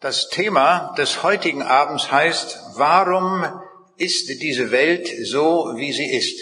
[0.00, 3.44] Das Thema des heutigen Abends heißt, warum
[3.98, 6.40] ist diese Welt so, wie sie ist?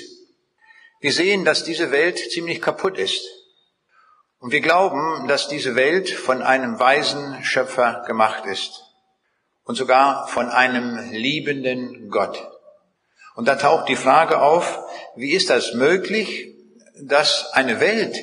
[1.01, 3.21] Wir sehen, dass diese Welt ziemlich kaputt ist.
[4.39, 8.85] Und wir glauben, dass diese Welt von einem weisen Schöpfer gemacht ist.
[9.65, 12.49] Und sogar von einem liebenden Gott.
[13.35, 14.79] Und da taucht die Frage auf,
[15.17, 16.55] wie ist das möglich,
[17.03, 18.17] dass eine Welt,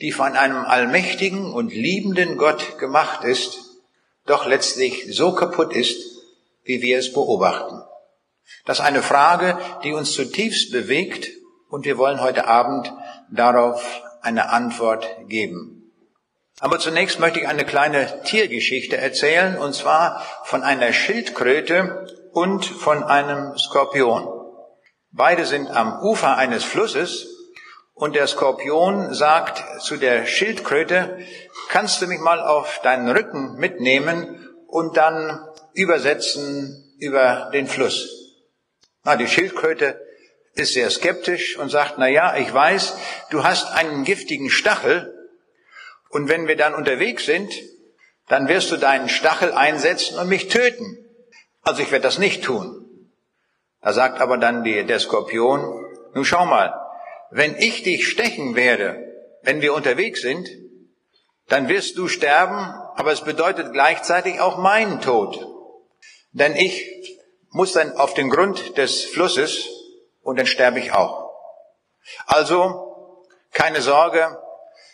[0.00, 3.65] die von einem allmächtigen und liebenden Gott gemacht ist,
[4.26, 5.96] doch letztlich so kaputt ist,
[6.64, 7.82] wie wir es beobachten.
[8.64, 11.28] Das ist eine Frage, die uns zutiefst bewegt
[11.68, 12.92] und wir wollen heute Abend
[13.30, 15.92] darauf eine Antwort geben.
[16.58, 23.04] Aber zunächst möchte ich eine kleine Tiergeschichte erzählen, und zwar von einer Schildkröte und von
[23.04, 24.26] einem Skorpion.
[25.10, 27.35] Beide sind am Ufer eines Flusses
[27.96, 31.18] und der Skorpion sagt zu der Schildkröte,
[31.70, 35.40] kannst du mich mal auf deinen Rücken mitnehmen und dann
[35.72, 38.06] übersetzen über den Fluss?
[39.02, 39.98] Na, die Schildkröte
[40.54, 42.98] ist sehr skeptisch und sagt, na ja, ich weiß,
[43.30, 45.14] du hast einen giftigen Stachel
[46.10, 47.50] und wenn wir dann unterwegs sind,
[48.28, 50.98] dann wirst du deinen Stachel einsetzen und mich töten.
[51.62, 53.10] Also ich werde das nicht tun.
[53.80, 56.85] Da sagt aber dann die, der Skorpion, nun schau mal,
[57.30, 59.02] wenn ich dich stechen werde,
[59.42, 60.48] wenn wir unterwegs sind,
[61.48, 62.58] dann wirst du sterben,
[62.96, 65.46] aber es bedeutet gleichzeitig auch meinen Tod.
[66.32, 66.84] Denn ich
[67.50, 69.68] muss dann auf den Grund des Flusses
[70.22, 71.30] und dann sterbe ich auch.
[72.26, 74.38] Also, keine Sorge,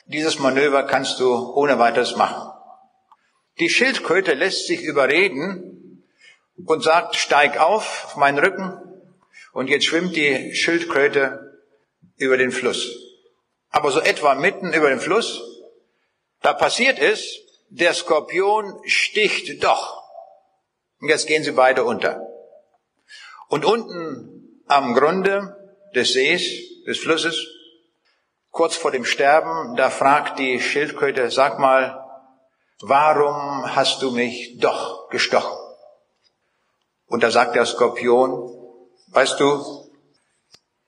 [0.07, 2.53] dieses Manöver kannst du ohne weiteres machen.
[3.59, 6.05] Die Schildkröte lässt sich überreden
[6.67, 8.79] und sagt, steig auf auf meinen Rücken
[9.53, 11.52] und jetzt schwimmt die Schildkröte
[12.17, 12.89] über den Fluss.
[13.71, 15.41] Aber so etwa mitten über den Fluss,
[16.43, 17.39] da passiert es,
[17.69, 20.03] der Skorpion sticht doch.
[21.01, 22.21] Und jetzt gehen sie beide unter.
[23.49, 25.57] Und unten am Grunde
[25.95, 27.47] des Sees, des Flusses,
[28.51, 31.99] kurz vor dem Sterben, da fragt die Schildkröte, sag mal,
[32.81, 35.59] warum hast du mich doch gestochen?
[37.07, 38.51] Und da sagt der Skorpion,
[39.09, 39.82] weißt du,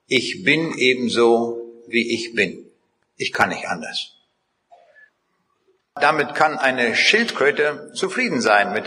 [0.06, 2.70] ich bin ebenso, wie ich bin.
[3.16, 4.12] Ich kann nicht anders.
[5.94, 8.86] Damit kann eine Schildkröte zufrieden sein mit,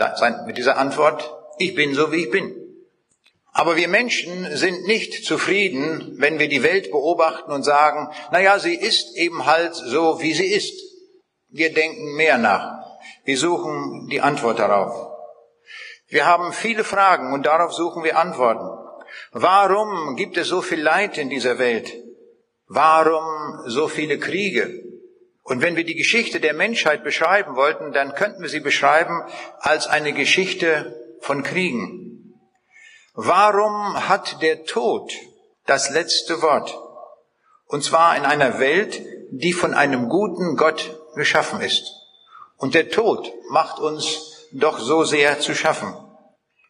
[0.56, 2.54] dieser Antwort, ich bin so, wie ich bin.
[3.52, 8.58] Aber wir Menschen sind nicht zufrieden, wenn wir die Welt beobachten und sagen, na ja,
[8.58, 10.78] sie ist eben halt so, wie sie ist.
[11.48, 12.84] Wir denken mehr nach.
[13.24, 15.08] Wir suchen die Antwort darauf.
[16.08, 18.87] Wir haben viele Fragen und darauf suchen wir Antworten.
[19.32, 21.92] Warum gibt es so viel Leid in dieser Welt?
[22.66, 24.82] Warum so viele Kriege?
[25.42, 29.22] Und wenn wir die Geschichte der Menschheit beschreiben wollten, dann könnten wir sie beschreiben
[29.60, 32.34] als eine Geschichte von Kriegen.
[33.14, 35.10] Warum hat der Tod
[35.66, 36.78] das letzte Wort?
[37.66, 41.84] Und zwar in einer Welt, die von einem guten Gott geschaffen ist.
[42.56, 45.94] Und der Tod macht uns doch so sehr zu schaffen.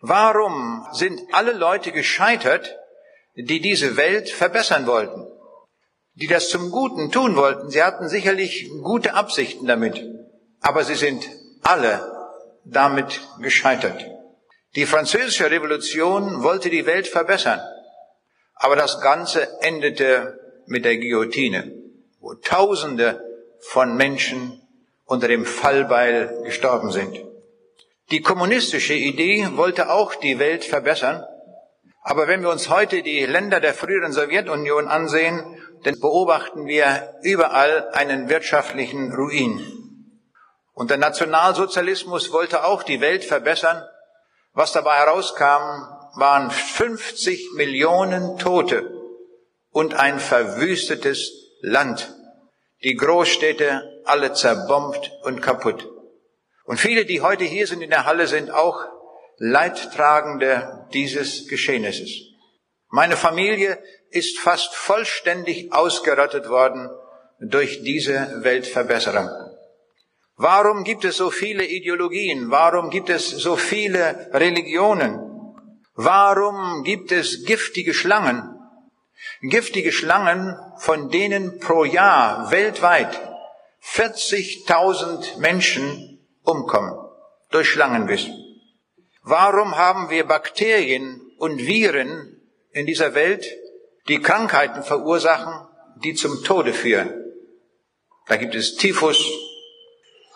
[0.00, 2.76] Warum sind alle Leute gescheitert,
[3.34, 5.26] die diese Welt verbessern wollten?
[6.14, 7.70] Die das zum Guten tun wollten.
[7.70, 10.04] Sie hatten sicherlich gute Absichten damit.
[10.60, 11.28] Aber sie sind
[11.62, 12.19] alle
[12.64, 14.04] damit gescheitert.
[14.75, 17.60] Die französische Revolution wollte die Welt verbessern,
[18.54, 21.72] aber das Ganze endete mit der Guillotine,
[22.20, 23.25] wo Tausende
[23.60, 24.60] von Menschen
[25.04, 27.19] unter dem Fallbeil gestorben sind.
[28.10, 31.26] Die kommunistische Idee wollte auch die Welt verbessern,
[32.02, 37.91] aber wenn wir uns heute die Länder der früheren Sowjetunion ansehen, dann beobachten wir überall
[37.91, 39.60] einen wirtschaftlichen Ruin.
[40.72, 43.84] Und der Nationalsozialismus wollte auch die Welt verbessern,
[44.54, 45.82] was dabei herauskam,
[46.16, 48.90] waren 50 Millionen Tote
[49.70, 51.30] und ein verwüstetes
[51.60, 52.14] Land.
[52.82, 55.86] Die Großstädte alle zerbombt und kaputt.
[56.69, 58.79] Und viele, die heute hier sind in der Halle, sind auch
[59.38, 62.11] Leidtragende dieses Geschehnisses.
[62.91, 66.91] Meine Familie ist fast vollständig ausgerottet worden
[67.41, 69.31] durch diese Weltverbesserung.
[70.37, 72.50] Warum gibt es so viele Ideologien?
[72.50, 75.21] Warum gibt es so viele Religionen?
[75.94, 78.43] Warum gibt es giftige Schlangen?
[79.41, 83.19] Giftige Schlangen, von denen pro Jahr weltweit
[83.82, 86.07] 40.000 Menschen
[86.49, 86.99] umkommen
[87.50, 88.27] durch Schlangenbiss.
[89.23, 92.41] Warum haben wir Bakterien und Viren
[92.73, 93.47] in dieser Welt,
[94.09, 95.69] die Krankheiten verursachen,
[96.03, 97.12] die zum Tode führen?
[98.27, 99.23] Da gibt es Typhus,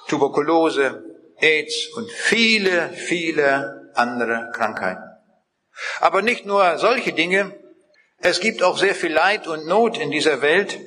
[0.09, 1.05] Tuberkulose,
[1.39, 5.03] AIDS und viele, viele andere Krankheiten.
[6.01, 7.59] Aber nicht nur solche Dinge,
[8.19, 10.79] es gibt auch sehr viel Leid und Not in dieser Welt,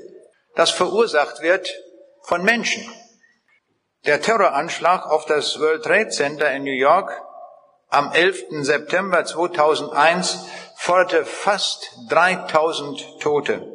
[0.55, 1.73] das verursacht wird
[2.23, 2.83] von Menschen.
[4.05, 7.11] Der Terroranschlag auf das World Trade Center in New York
[7.89, 8.61] am 11.
[8.61, 13.65] September 2001 forderte fast 3000 Tote.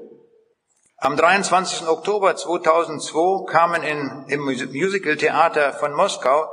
[0.98, 1.88] Am 23.
[1.88, 6.48] Oktober 2002 kamen in, im Musicaltheater von Moskau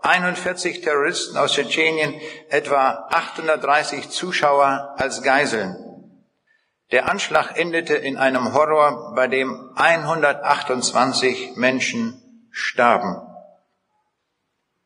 [0.00, 5.76] 41 Terroristen aus Tschetschenien, etwa 830 Zuschauer als Geiseln.
[6.92, 12.24] Der Anschlag endete in einem Horror, bei dem 128 Menschen
[12.58, 13.16] starben.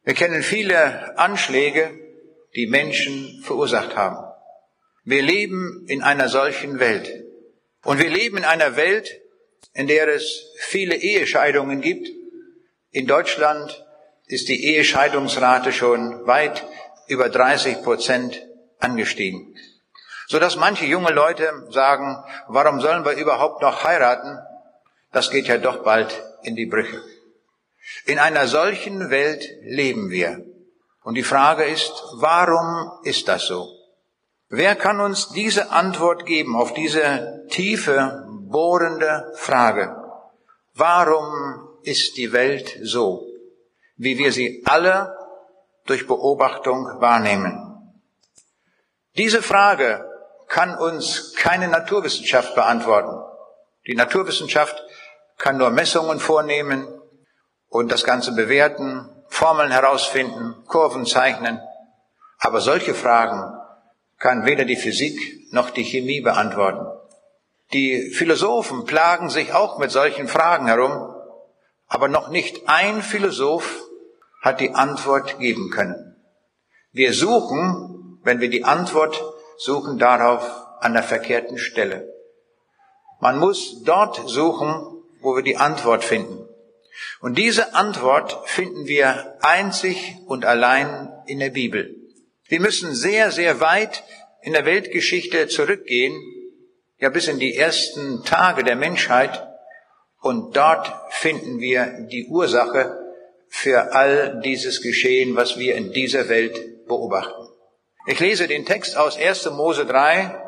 [0.04, 1.90] Wir kennen viele Anschläge,
[2.54, 4.19] die Menschen verursacht haben.
[5.04, 7.10] Wir leben in einer solchen Welt.
[7.84, 9.20] Und wir leben in einer Welt,
[9.72, 12.08] in der es viele Ehescheidungen gibt.
[12.90, 13.84] In Deutschland
[14.26, 16.64] ist die Ehescheidungsrate schon weit
[17.08, 18.46] über 30 Prozent
[18.78, 19.56] angestiegen.
[20.26, 24.38] Sodass manche junge Leute sagen, warum sollen wir überhaupt noch heiraten?
[25.10, 27.02] Das geht ja doch bald in die Brüche.
[28.05, 30.44] In einer solchen Welt leben wir.
[31.02, 33.69] Und die Frage ist, warum ist das so?
[34.49, 39.96] Wer kann uns diese Antwort geben auf diese tiefe, bohrende Frage?
[40.75, 43.26] Warum ist die Welt so,
[43.96, 45.17] wie wir sie alle
[45.87, 47.73] durch Beobachtung wahrnehmen?
[49.17, 50.08] Diese Frage
[50.49, 53.20] kann uns keine Naturwissenschaft beantworten.
[53.87, 54.82] Die Naturwissenschaft
[55.38, 56.87] kann nur Messungen vornehmen
[57.72, 61.58] und das Ganze bewerten, Formeln herausfinden, Kurven zeichnen.
[62.38, 63.58] Aber solche Fragen
[64.19, 65.19] kann weder die Physik
[65.52, 66.86] noch die Chemie beantworten.
[67.72, 71.14] Die Philosophen plagen sich auch mit solchen Fragen herum,
[71.88, 73.80] aber noch nicht ein Philosoph
[74.42, 76.16] hat die Antwort geben können.
[76.90, 79.25] Wir suchen, wenn wir die Antwort
[79.56, 80.46] suchen, darauf
[80.80, 82.12] an der verkehrten Stelle.
[83.18, 86.51] Man muss dort suchen, wo wir die Antwort finden.
[87.20, 91.96] Und diese Antwort finden wir einzig und allein in der Bibel.
[92.48, 94.04] Wir müssen sehr, sehr weit
[94.42, 96.14] in der Weltgeschichte zurückgehen,
[96.98, 99.48] ja bis in die ersten Tage der Menschheit,
[100.20, 102.96] und dort finden wir die Ursache
[103.48, 107.48] für all dieses Geschehen, was wir in dieser Welt beobachten.
[108.06, 109.50] Ich lese den Text aus 1.
[109.50, 110.40] Mose 3,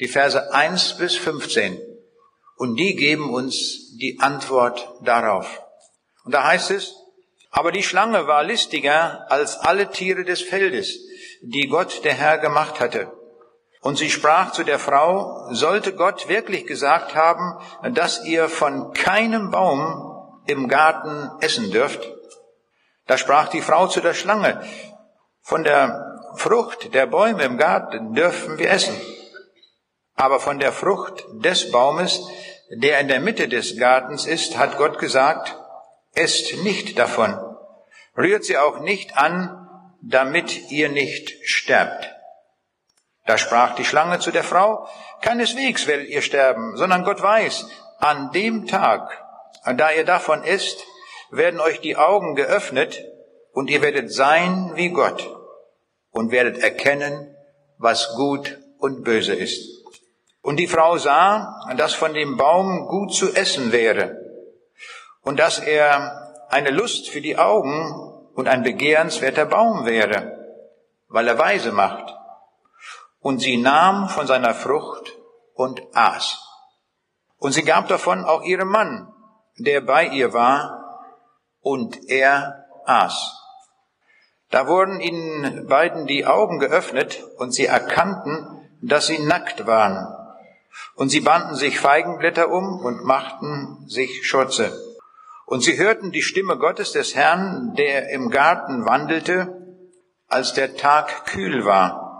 [0.00, 1.78] die Verse 1 bis 15.
[2.60, 5.62] Und die geben uns die Antwort darauf.
[6.24, 6.94] Und da heißt es,
[7.50, 10.98] aber die Schlange war listiger als alle Tiere des Feldes,
[11.40, 13.10] die Gott der Herr gemacht hatte.
[13.80, 17.58] Und sie sprach zu der Frau, sollte Gott wirklich gesagt haben,
[17.94, 22.12] dass ihr von keinem Baum im Garten essen dürft?
[23.06, 24.62] Da sprach die Frau zu der Schlange,
[25.40, 28.94] von der Frucht der Bäume im Garten dürfen wir essen.
[30.14, 32.20] Aber von der Frucht des Baumes,
[32.70, 35.56] der in der Mitte des Gartens ist, hat Gott gesagt,
[36.14, 37.38] esst nicht davon.
[38.16, 39.68] Rührt sie auch nicht an,
[40.02, 42.14] damit ihr nicht sterbt.
[43.26, 44.88] Da sprach die Schlange zu der Frau,
[45.20, 47.68] keineswegs werdet ihr sterben, sondern Gott weiß,
[47.98, 49.22] an dem Tag,
[49.76, 50.84] da ihr davon isst,
[51.30, 53.04] werden euch die Augen geöffnet
[53.52, 55.28] und ihr werdet sein wie Gott
[56.10, 57.36] und werdet erkennen,
[57.78, 59.79] was gut und böse ist.
[60.42, 64.16] Und die Frau sah, dass von dem Baum gut zu essen wäre
[65.22, 67.92] und dass er eine Lust für die Augen
[68.34, 70.38] und ein begehrenswerter Baum wäre,
[71.08, 72.16] weil er weise macht.
[73.18, 75.12] Und sie nahm von seiner Frucht
[75.54, 76.38] und aß.
[77.36, 79.12] Und sie gab davon auch ihrem Mann,
[79.58, 80.80] der bei ihr war,
[81.60, 83.36] und er aß.
[84.50, 90.19] Da wurden ihnen beiden die Augen geöffnet und sie erkannten, dass sie nackt waren.
[90.94, 94.72] Und sie banden sich Feigenblätter um und machten sich Schurze.
[95.46, 99.60] Und sie hörten die Stimme Gottes des Herrn, der im Garten wandelte,
[100.28, 102.10] als der Tag kühl war.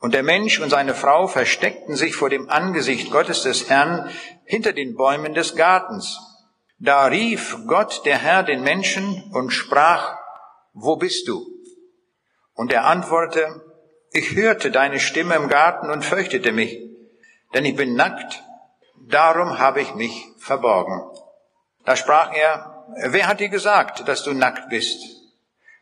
[0.00, 4.10] Und der Mensch und seine Frau versteckten sich vor dem Angesicht Gottes des Herrn
[4.44, 6.18] hinter den Bäumen des Gartens.
[6.80, 10.16] Da rief Gott der Herr den Menschen und sprach,
[10.72, 11.46] wo bist du?
[12.54, 13.62] Und er antwortete,
[14.10, 16.76] ich hörte deine Stimme im Garten und fürchtete mich,
[17.54, 18.42] denn ich bin nackt,
[19.08, 21.02] darum habe ich mich verborgen.
[21.84, 25.00] Da sprach er, wer hat dir gesagt, dass du nackt bist?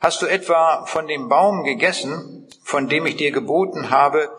[0.01, 4.31] Hast du etwa von dem Baum gegessen, von dem ich dir geboten habe,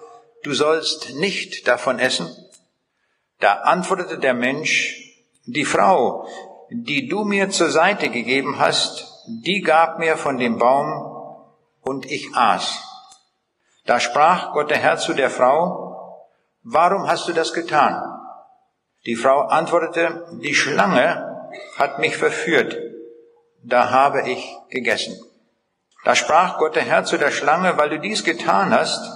[0.43, 2.35] du sollst nicht davon essen?
[3.39, 4.97] Da antwortete der Mensch,
[5.45, 6.27] die Frau,
[6.69, 11.11] die du mir zur Seite gegeben hast, die gab mir von dem Baum
[11.81, 12.83] und ich aß.
[13.85, 15.90] Da sprach Gott der Herr zu der Frau,
[16.63, 18.01] warum hast du das getan?
[19.05, 22.77] Die Frau antwortete, die Schlange hat mich verführt,
[23.63, 25.19] da habe ich gegessen.
[26.03, 29.11] Da sprach Gott der Herr zu der Schlange, weil du dies getan hast,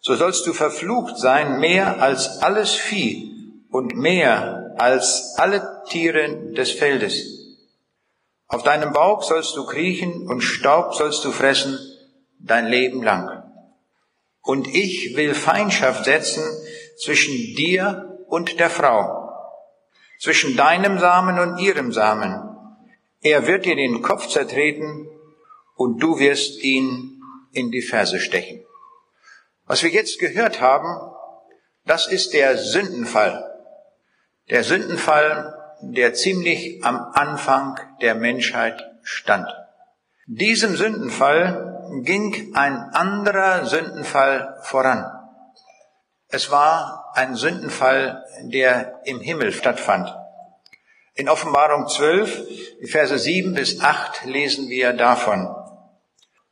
[0.00, 3.30] so sollst du verflucht sein mehr als alles Vieh
[3.70, 7.40] und mehr als alle Tiere des Feldes.
[8.48, 11.78] Auf deinem Bauch sollst du kriechen und Staub sollst du fressen
[12.38, 13.44] dein Leben lang.
[14.42, 16.42] Und ich will Feindschaft setzen
[17.02, 19.28] zwischen dir und der Frau,
[20.18, 22.48] zwischen deinem Samen und ihrem Samen.
[23.22, 25.08] Er wird dir den Kopf zertreten
[25.76, 27.20] und du wirst ihn
[27.52, 28.64] in die Ferse stechen.
[29.66, 31.12] Was wir jetzt gehört haben,
[31.84, 33.46] das ist der Sündenfall.
[34.50, 39.48] Der Sündenfall, der ziemlich am Anfang der Menschheit stand.
[40.26, 45.19] Diesem Sündenfall ging ein anderer Sündenfall voran.
[46.32, 50.14] Es war ein Sündenfall, der im Himmel stattfand.
[51.14, 55.54] In Offenbarung 12, Verse 7 bis 8 lesen wir davon.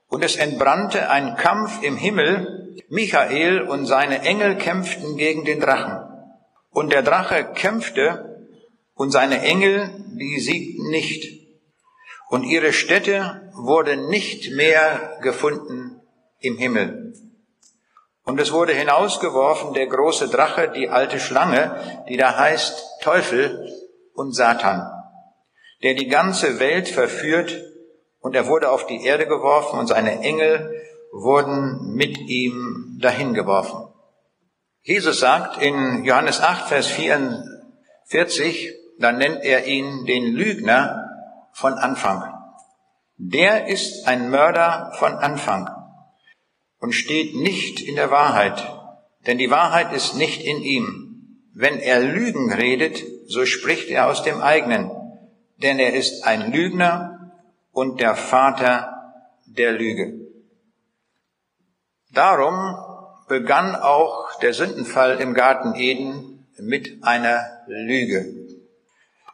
[0.09, 2.77] Und es entbrannte ein Kampf im Himmel.
[2.89, 6.01] Michael und seine Engel kämpften gegen den Drachen.
[6.71, 8.47] Und der Drache kämpfte
[8.95, 11.39] und seine Engel, die siegten nicht.
[12.29, 16.01] Und ihre Stätte wurde nicht mehr gefunden
[16.41, 17.15] im Himmel.
[18.29, 23.73] Und es wurde hinausgeworfen der große Drache, die alte Schlange, die da heißt Teufel
[24.13, 24.87] und Satan,
[25.83, 27.59] der die ganze Welt verführt
[28.21, 30.79] und er wurde auf die Erde geworfen und seine Engel
[31.11, 33.89] wurden mit ihm dahin geworfen.
[34.83, 41.09] Jesus sagt in Johannes 8, Vers 44, dann nennt er ihn den Lügner
[41.53, 42.31] von Anfang.
[43.17, 45.78] Der ist ein Mörder von Anfang
[46.81, 48.65] und steht nicht in der Wahrheit,
[49.27, 51.05] denn die Wahrheit ist nicht in ihm.
[51.55, 54.91] Wenn er Lügen redet, so spricht er aus dem eigenen,
[55.57, 57.33] denn er ist ein Lügner
[57.73, 60.15] und der Vater der Lüge.
[62.13, 62.77] Darum
[63.29, 68.25] begann auch der Sündenfall im Garten Eden mit einer Lüge.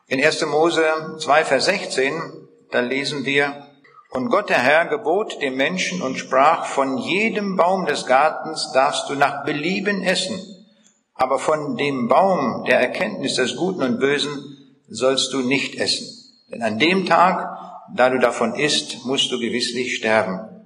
[0.06, 0.44] In 1.
[0.46, 0.84] Mose
[1.18, 2.20] 2, Vers 16,
[2.70, 3.66] da lesen wir,
[4.14, 9.10] und Gott der Herr gebot dem Menschen und sprach, von jedem Baum des Gartens darfst
[9.10, 10.40] du nach Belieben essen,
[11.14, 14.56] aber von dem Baum der Erkenntnis des Guten und Bösen
[14.88, 16.06] sollst du nicht essen.
[16.48, 17.58] Denn an dem Tag,
[17.96, 20.64] da du davon isst, musst du gewisslich sterben.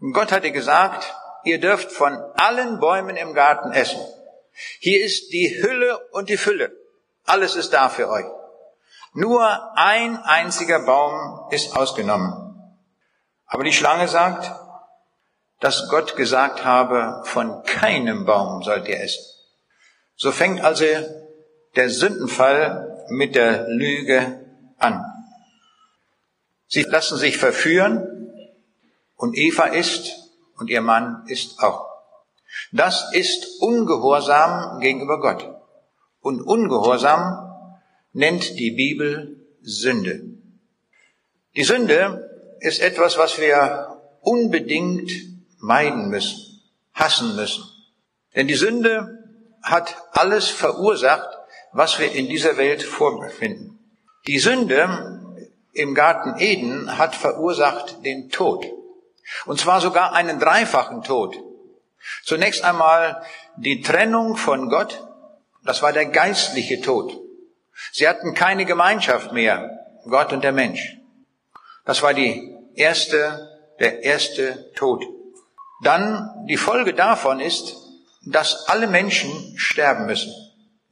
[0.00, 4.00] Und Gott hatte gesagt, ihr dürft von allen Bäumen im Garten essen.
[4.80, 6.72] Hier ist die Hülle und die Fülle.
[7.24, 8.26] Alles ist da für euch.
[9.12, 12.49] Nur ein einziger Baum ist ausgenommen.
[13.50, 14.52] Aber die Schlange sagt,
[15.58, 19.24] dass Gott gesagt habe, von keinem Baum sollt ihr essen.
[20.14, 20.84] So fängt also
[21.74, 24.46] der Sündenfall mit der Lüge
[24.78, 25.04] an.
[26.68, 28.30] Sie lassen sich verführen
[29.16, 30.12] und Eva ist
[30.56, 31.88] und ihr Mann ist auch.
[32.70, 35.52] Das ist Ungehorsam gegenüber Gott.
[36.20, 37.74] Und Ungehorsam
[38.12, 40.22] nennt die Bibel Sünde.
[41.56, 42.29] Die Sünde
[42.60, 45.10] ist etwas, was wir unbedingt
[45.58, 46.62] meiden müssen,
[46.94, 47.64] hassen müssen.
[48.34, 49.18] Denn die Sünde
[49.62, 51.28] hat alles verursacht,
[51.72, 53.78] was wir in dieser Welt vorfinden.
[54.26, 55.20] Die Sünde
[55.72, 58.66] im Garten Eden hat verursacht den Tod.
[59.46, 61.36] Und zwar sogar einen dreifachen Tod.
[62.24, 63.22] Zunächst einmal
[63.56, 65.06] die Trennung von Gott,
[65.64, 67.20] das war der geistliche Tod.
[67.92, 69.70] Sie hatten keine Gemeinschaft mehr,
[70.08, 70.96] Gott und der Mensch.
[71.84, 73.48] Das war die erste,
[73.78, 75.04] der erste Tod.
[75.82, 77.76] Dann die Folge davon ist,
[78.26, 80.32] dass alle Menschen sterben müssen,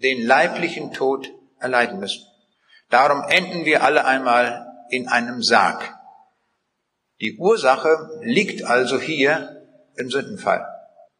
[0.02, 2.24] den leiblichen Tod erleiden müssen.
[2.88, 5.94] Darum enden wir alle einmal in einem Sarg.
[7.20, 9.66] Die Ursache liegt also hier
[9.96, 10.66] im Sündenfall.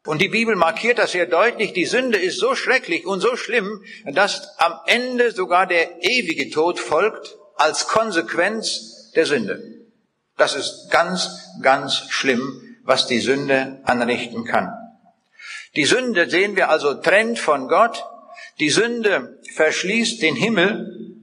[0.05, 1.73] Und die Bibel markiert das sehr deutlich.
[1.73, 6.79] Die Sünde ist so schrecklich und so schlimm, dass am Ende sogar der ewige Tod
[6.79, 9.61] folgt als Konsequenz der Sünde.
[10.39, 14.73] Das ist ganz, ganz schlimm, was die Sünde anrichten kann.
[15.75, 18.05] Die Sünde, sehen wir also, trennt von Gott.
[18.61, 21.17] Die Sünde verschließt den Himmel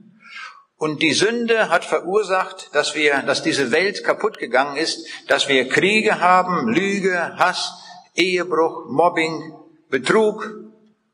[0.77, 5.67] und die Sünde hat verursacht, dass wir, dass diese Welt kaputt gegangen ist, dass wir
[5.67, 7.73] Kriege haben, Lüge, Hass,
[8.13, 9.51] Ehebruch, Mobbing,
[9.89, 10.47] Betrug,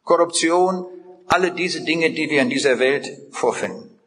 [0.04, 0.86] Korruption,
[1.28, 3.98] alle diese Dinge, die wir in dieser Welt vorfinden.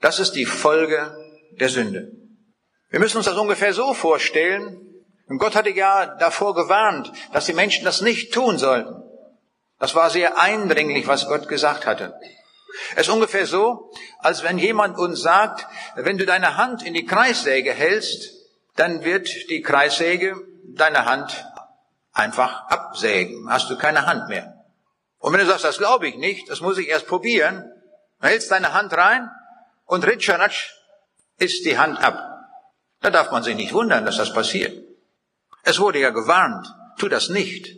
[0.00, 1.16] Das ist die Folge
[1.60, 2.23] der Sünde.
[2.94, 4.80] Wir müssen uns das ungefähr so vorstellen.
[5.26, 8.94] Und Gott hatte ja davor gewarnt, dass die Menschen das nicht tun sollten.
[9.80, 12.14] Das war sehr eindringlich, was Gott gesagt hatte.
[12.94, 17.04] Es ist ungefähr so, als wenn jemand uns sagt, wenn du deine Hand in die
[17.04, 18.32] Kreissäge hältst,
[18.76, 21.44] dann wird die Kreissäge deine Hand
[22.12, 23.50] einfach absägen.
[23.50, 24.54] Hast du keine Hand mehr.
[25.18, 27.64] Und wenn du sagst, das glaube ich nicht, das muss ich erst probieren,
[28.20, 29.28] dann hältst deine Hand rein
[29.84, 30.72] und ritscheratsch
[31.38, 32.33] ist die Hand ab.
[33.04, 34.82] Da darf man sich nicht wundern, dass das passiert.
[35.62, 37.76] Es wurde ja gewarnt, tu das nicht.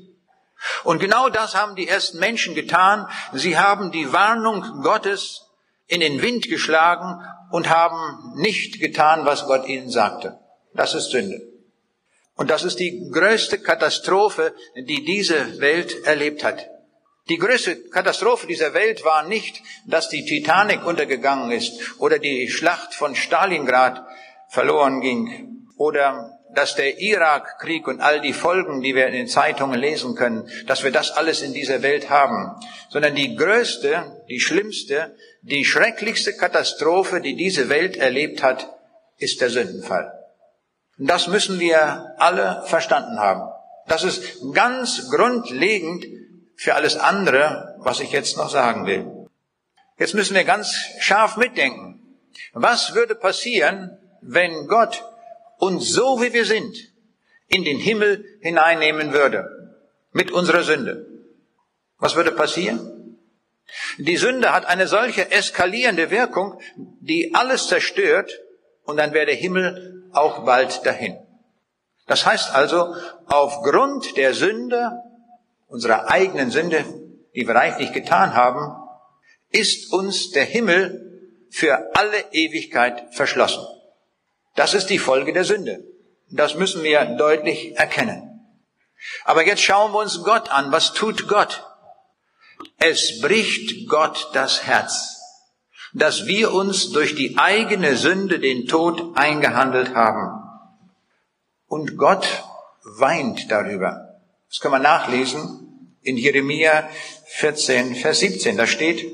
[0.85, 3.09] Und genau das haben die ersten Menschen getan.
[3.33, 5.43] Sie haben die Warnung Gottes
[5.89, 10.39] in den Wind geschlagen und haben nicht getan, was Gott ihnen sagte.
[10.75, 11.43] Das ist Sünde.
[12.37, 16.69] Und das ist die größte Katastrophe, die diese Welt erlebt hat.
[17.29, 22.95] Die größte Katastrophe dieser Welt war nicht, dass die Titanic untergegangen ist oder die Schlacht
[22.95, 24.07] von Stalingrad
[24.57, 29.79] verloren ging oder dass der Irakkrieg und all die Folgen, die wir in den Zeitungen
[29.79, 32.59] lesen können, dass wir das alles in dieser Welt haben,
[32.89, 38.73] sondern die größte, die schlimmste, die schrecklichste Katastrophe, die diese Welt erlebt hat,
[39.19, 40.11] ist der Sündenfall.
[40.99, 43.43] Und das müssen wir alle verstanden haben.
[43.87, 44.23] Das ist
[44.55, 46.07] ganz grundlegend
[46.57, 49.05] für alles andere, was ich jetzt noch sagen will.
[49.99, 52.01] Jetzt müssen wir ganz scharf mitdenken.
[52.55, 55.05] Was würde passieren, wenn Gott
[55.59, 56.77] uns so wie wir sind
[57.49, 59.77] in den Himmel hineinnehmen würde
[60.13, 61.07] mit unserer Sünde.
[61.99, 63.19] Was würde passieren?
[63.99, 66.61] Die Sünde hat eine solche eskalierende Wirkung,
[67.01, 68.31] die alles zerstört
[68.85, 71.17] und dann wäre der Himmel auch bald dahin.
[72.07, 72.95] Das heißt also,
[73.27, 74.93] aufgrund der Sünde,
[75.67, 76.85] unserer eigenen Sünde,
[77.35, 78.77] die wir reichlich getan haben,
[79.51, 83.65] ist uns der Himmel für alle Ewigkeit verschlossen.
[84.57, 85.85] Das ist die Folge der Sünde.
[86.31, 88.41] Das müssen wir deutlich erkennen.
[89.25, 90.73] Aber jetzt schauen wir uns Gott an.
[90.73, 91.65] Was tut Gott?
[92.79, 95.21] Es bricht Gott das Herz,
[95.93, 100.43] dass wir uns durch die eigene Sünde den Tod eingehandelt haben.
[101.67, 102.27] Und Gott
[102.83, 104.21] weint darüber.
[104.49, 106.89] Das können wir nachlesen in Jeremia
[107.27, 108.57] 14, Vers 17.
[108.57, 109.05] Da steht,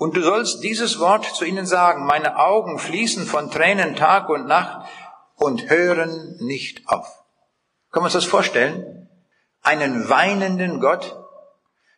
[0.00, 4.46] und du sollst dieses Wort zu ihnen sagen, meine Augen fließen von Tränen Tag und
[4.46, 4.88] Nacht
[5.34, 7.22] und hören nicht auf.
[7.90, 9.10] Können wir uns das vorstellen?
[9.60, 11.18] Einen weinenden Gott,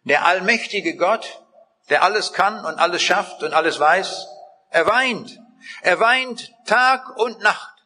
[0.02, 1.44] der allmächtige Gott,
[1.90, 4.26] der alles kann und alles schafft und alles weiß,
[4.70, 5.38] er weint.
[5.82, 7.84] Er weint Tag und Nacht.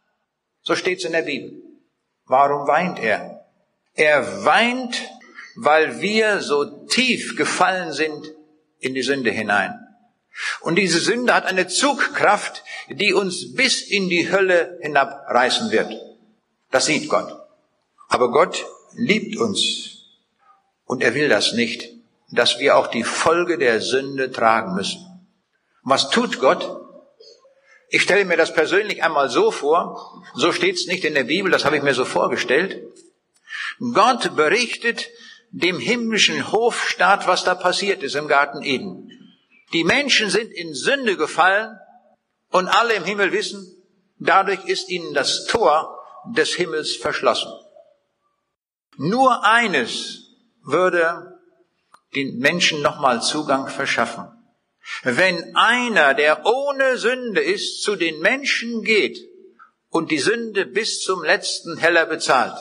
[0.62, 1.60] So steht's in der Bibel.
[2.24, 3.44] Warum weint er?
[3.92, 4.96] Er weint,
[5.56, 8.32] weil wir so tief gefallen sind
[8.78, 9.85] in die Sünde hinein.
[10.60, 15.92] Und diese Sünde hat eine Zugkraft, die uns bis in die Hölle hinabreißen wird.
[16.70, 17.34] Das sieht Gott.
[18.08, 20.04] Aber Gott liebt uns.
[20.84, 21.90] Und er will das nicht,
[22.30, 25.02] dass wir auch die Folge der Sünde tragen müssen.
[25.82, 26.82] Was tut Gott?
[27.88, 31.52] Ich stelle mir das persönlich einmal so vor, so steht es nicht in der Bibel,
[31.52, 32.82] das habe ich mir so vorgestellt.
[33.78, 35.08] Gott berichtet
[35.50, 39.12] dem himmlischen Hofstaat, was da passiert ist im Garten Eden.
[39.72, 41.76] Die Menschen sind in Sünde gefallen
[42.50, 43.66] und alle im Himmel wissen,
[44.18, 45.98] dadurch ist ihnen das Tor
[46.36, 47.52] des Himmels verschlossen.
[48.96, 50.30] Nur eines
[50.62, 51.38] würde
[52.14, 54.28] den Menschen nochmal Zugang verschaffen.
[55.02, 59.18] Wenn einer, der ohne Sünde ist, zu den Menschen geht
[59.88, 62.56] und die Sünde bis zum letzten Heller bezahlt,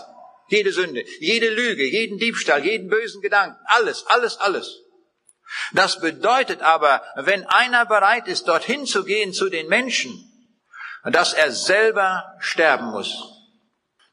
[0.49, 4.81] jede Sünde, jede Lüge, jeden Diebstahl, jeden bösen Gedanken, alles, alles, alles,
[5.71, 10.31] das bedeutet aber, wenn einer bereit ist, dorthin zu gehen zu den Menschen,
[11.03, 13.31] dass er selber sterben muss.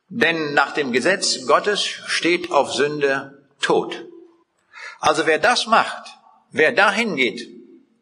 [0.08, 4.06] Denn nach dem Gesetz Gottes steht auf Sünde Tod.
[5.00, 6.12] Also wer das macht,
[6.50, 7.40] wer dahin geht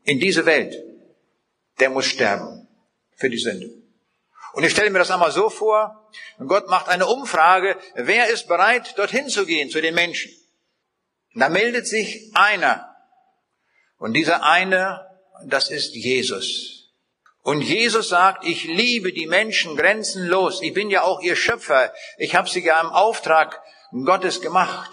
[0.05, 0.75] in diese Welt,
[1.79, 2.69] der muss sterben
[3.17, 3.71] für die Sünde.
[4.53, 8.99] Und ich stelle mir das einmal so vor, Gott macht eine Umfrage, wer ist bereit,
[8.99, 10.33] dorthin zu gehen zu den Menschen?
[11.35, 12.90] da meldet sich einer,
[14.01, 15.07] und dieser eine,
[15.45, 16.91] das ist Jesus.
[17.43, 20.63] Und Jesus sagt, ich liebe die Menschen grenzenlos.
[20.63, 21.93] Ich bin ja auch ihr Schöpfer.
[22.17, 24.91] Ich habe sie ja im Auftrag Gottes gemacht.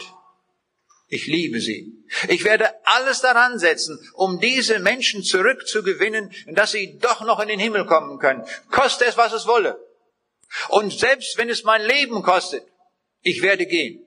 [1.07, 1.93] Ich liebe sie.
[2.27, 7.61] Ich werde alles daran setzen, um diese Menschen zurückzugewinnen, dass sie doch noch in den
[7.61, 8.45] Himmel kommen können.
[8.71, 9.79] Koste es, was es wolle.
[10.67, 12.63] Und selbst wenn es mein Leben kostet,
[13.21, 14.06] ich werde gehen.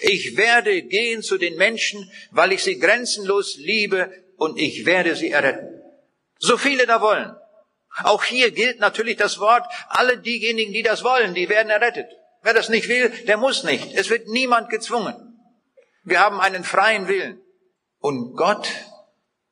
[0.00, 5.30] Ich werde gehen zu den Menschen, weil ich sie grenzenlos liebe und ich werde sie
[5.30, 5.80] erretten.
[6.38, 7.34] So viele da wollen.
[8.02, 12.08] Auch hier gilt natürlich das Wort, alle diejenigen, die das wollen, die werden errettet.
[12.42, 13.94] Wer das nicht will, der muss nicht.
[13.94, 15.14] Es wird niemand gezwungen.
[16.02, 17.40] Wir haben einen freien Willen.
[17.98, 18.68] Und Gott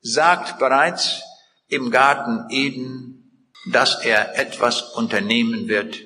[0.01, 1.23] sagt bereits
[1.67, 5.97] im Garten Eden, dass er etwas unternehmen wird,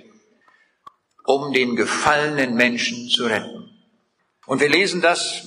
[1.25, 3.66] um den gefallenen Menschen zu retten.
[4.47, 5.43] Und wir lesen das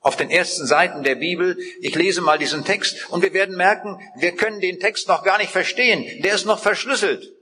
[0.00, 1.58] auf den ersten Seiten der Bibel.
[1.80, 5.38] Ich lese mal diesen Text und wir werden merken, wir können den Text noch gar
[5.38, 6.22] nicht verstehen.
[6.22, 7.32] Der ist noch verschlüsselt.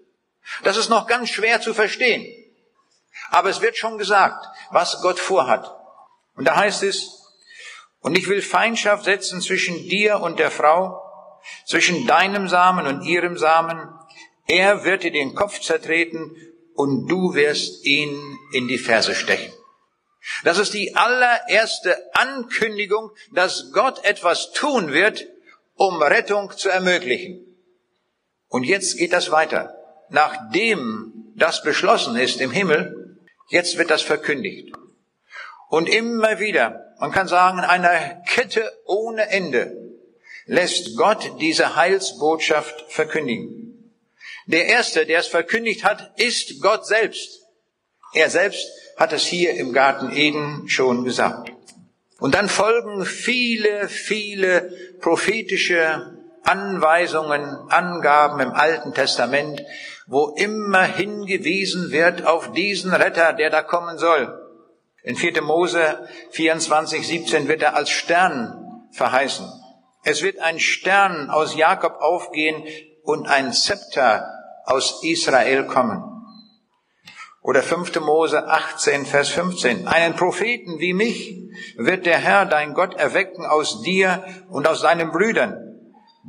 [0.62, 2.26] Das ist noch ganz schwer zu verstehen.
[3.30, 5.76] Aber es wird schon gesagt, was Gott vorhat.
[6.36, 7.20] Und da heißt es,
[8.00, 11.02] und ich will Feindschaft setzen zwischen dir und der Frau,
[11.66, 13.88] zwischen deinem Samen und ihrem Samen.
[14.46, 16.36] Er wird dir den Kopf zertreten
[16.74, 19.52] und du wirst ihn in die Ferse stechen.
[20.44, 25.26] Das ist die allererste Ankündigung, dass Gott etwas tun wird,
[25.74, 27.46] um Rettung zu ermöglichen.
[28.48, 29.76] Und jetzt geht das weiter.
[30.10, 34.74] Nachdem das beschlossen ist im Himmel, jetzt wird das verkündigt.
[35.68, 39.76] Und immer wieder, man kann sagen, in einer Kette ohne Ende,
[40.46, 43.94] lässt Gott diese Heilsbotschaft verkündigen.
[44.46, 47.46] Der Erste, der es verkündigt hat, ist Gott selbst.
[48.12, 48.66] Er selbst
[49.00, 51.50] hat es hier im Garten Eden schon gesagt.
[52.18, 59.64] Und dann folgen viele, viele prophetische Anweisungen, Angaben im Alten Testament,
[60.06, 64.38] wo immer hingewiesen wird auf diesen Retter, der da kommen soll.
[65.02, 65.40] In 4.
[65.40, 69.46] Mose 24, 17 wird er als Stern verheißen.
[70.04, 72.64] Es wird ein Stern aus Jakob aufgehen
[73.02, 74.28] und ein Zepter
[74.66, 76.09] aus Israel kommen.
[77.42, 78.00] Oder 5.
[78.00, 79.88] Mose 18, Vers 15.
[79.88, 81.36] Einen Propheten wie mich
[81.76, 85.56] wird der Herr, dein Gott, erwecken aus dir und aus deinen Brüdern.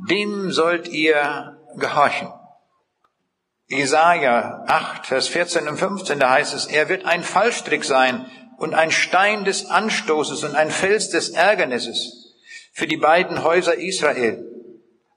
[0.08, 2.32] Dem sollt ihr gehorchen.
[3.68, 8.26] Jesaja 8, Vers 14 und 15, da heißt es, er wird ein Fallstrick sein
[8.58, 12.36] und ein Stein des Anstoßes und ein Fels des Ärgernisses
[12.72, 14.46] für die beiden Häuser Israel.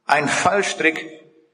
[0.05, 1.05] Ein Fallstrick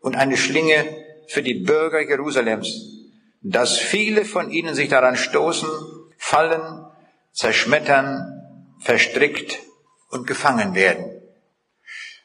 [0.02, 0.86] und eine Schlinge
[1.28, 3.01] für die Bürger Jerusalems
[3.42, 5.70] dass viele von ihnen sich daran stoßen,
[6.18, 6.86] fallen,
[7.34, 9.60] zerschmettern, verstrickt
[10.10, 11.22] und gefangen werden.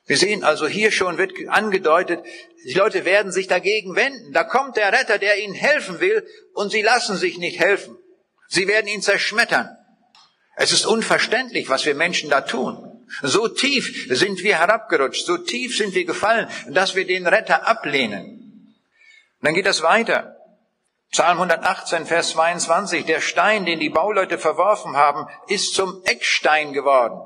[0.06, 2.24] Wir sehen also hier schon wird angedeutet,
[2.64, 4.32] die Leute werden sich dagegen wenden.
[4.32, 7.96] Da kommt der Retter, der ihnen helfen will, und sie lassen sich nicht helfen.
[8.48, 9.68] Sie werden ihn zerschmettern.
[10.56, 13.04] Es ist unverständlich, was wir Menschen da tun.
[13.22, 18.74] So tief sind wir herabgerutscht, so tief sind wir gefallen, dass wir den Retter ablehnen.
[19.40, 20.35] Und dann geht das weiter.
[21.12, 27.20] Psalm 118, Vers 22, der Stein, den die Bauleute verworfen haben, ist zum Eckstein geworden.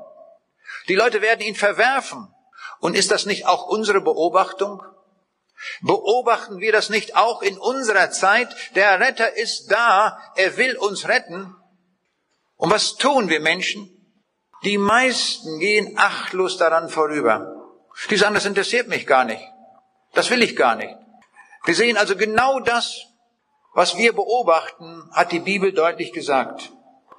[0.87, 2.33] Die Leute werden ihn verwerfen.
[2.79, 4.81] Und ist das nicht auch unsere Beobachtung?
[5.81, 8.55] Beobachten wir das nicht auch in unserer Zeit?
[8.75, 11.55] Der Retter ist da, er will uns retten.
[12.55, 13.89] Und was tun wir Menschen?
[14.63, 17.55] Die meisten gehen achtlos daran vorüber.
[18.09, 19.43] Die sagen, das interessiert mich gar nicht.
[20.13, 20.95] Das will ich gar nicht.
[21.65, 23.05] Wir sehen also genau das,
[23.73, 26.71] was wir beobachten, hat die Bibel deutlich gesagt.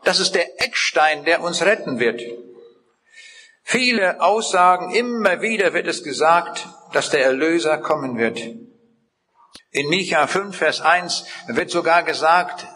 [0.04, 2.20] Das ist der Eckstein, der uns retten wird.
[3.62, 8.38] Viele Aussagen, immer wieder wird es gesagt, dass der Erlöser kommen wird.
[9.70, 12.66] In Micha 5, Vers 1 wird sogar gesagt,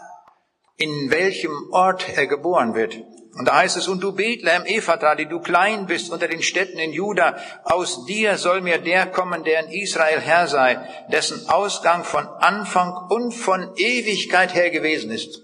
[0.77, 3.03] in welchem Ort er geboren wird.
[3.37, 6.79] Und da heißt es, und du Bethlehem Ephata, die du klein bist unter den Städten
[6.79, 10.79] in Juda, aus dir soll mir der kommen, der in Israel Herr sei,
[11.11, 15.43] dessen Ausgang von Anfang und von Ewigkeit her gewesen ist.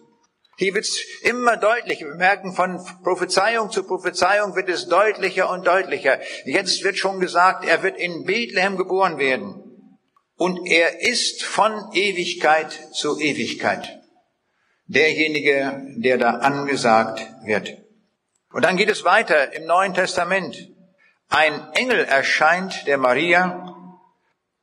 [0.58, 2.08] Hier wird es immer deutlicher.
[2.08, 6.20] Wir merken, von Prophezeiung zu Prophezeiung wird es deutlicher und deutlicher.
[6.46, 9.60] Jetzt wird schon gesagt, er wird in Bethlehem geboren werden.
[10.36, 14.00] Und er ist von Ewigkeit zu Ewigkeit.
[14.88, 17.83] Derjenige, der da angesagt wird.
[18.54, 20.56] Und dann geht es weiter im Neuen Testament.
[21.28, 23.76] Ein Engel erscheint der Maria,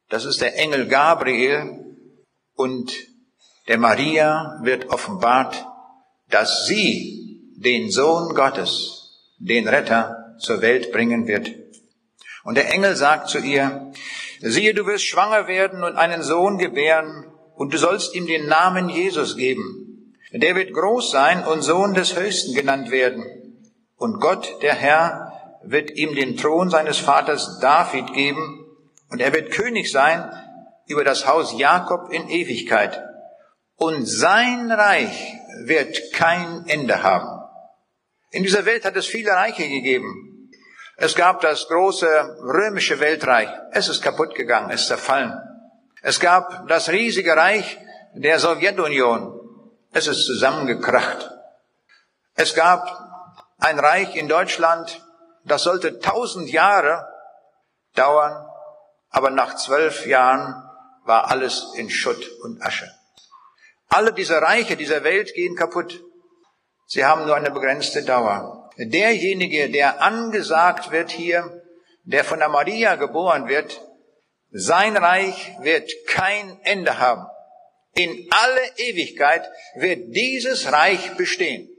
[0.08, 1.84] das ist der Engel Gabriel,
[2.54, 2.92] und
[3.66, 5.66] der Maria wird offenbart,
[6.28, 11.50] dass sie den Sohn Gottes, den Retter, zur Welt bringen wird.
[12.44, 13.92] Und der Engel sagt zu ihr,
[14.40, 17.26] siehe, du wirst schwanger werden und einen Sohn gebären,
[17.56, 20.14] und du sollst ihm den Namen Jesus geben.
[20.32, 23.39] Der wird groß sein und Sohn des Höchsten genannt werden.
[24.00, 28.64] Und Gott, der Herr, wird ihm den Thron seines Vaters David geben
[29.10, 30.32] und er wird König sein
[30.86, 33.04] über das Haus Jakob in Ewigkeit.
[33.76, 35.34] Und sein Reich
[35.64, 37.28] wird kein Ende haben.
[38.30, 40.48] In dieser Welt hat es viele Reiche gegeben.
[40.96, 43.50] Es gab das große römische Weltreich.
[43.72, 45.38] Es ist kaputt gegangen, es ist zerfallen.
[46.00, 47.76] Es gab das riesige Reich
[48.14, 49.38] der Sowjetunion.
[49.92, 51.30] Es ist zusammengekracht.
[52.34, 53.09] Es gab
[53.60, 55.02] ein Reich in Deutschland,
[55.44, 57.06] das sollte tausend Jahre
[57.94, 58.46] dauern,
[59.10, 60.54] aber nach zwölf Jahren
[61.04, 62.90] war alles in Schutt und Asche.
[63.88, 66.00] Alle diese Reiche dieser Welt gehen kaputt.
[66.86, 68.70] Sie haben nur eine begrenzte Dauer.
[68.76, 71.62] Derjenige, der angesagt wird hier,
[72.04, 73.80] der von der Maria geboren wird,
[74.50, 77.26] sein Reich wird kein Ende haben.
[77.94, 81.69] In alle Ewigkeit wird dieses Reich bestehen.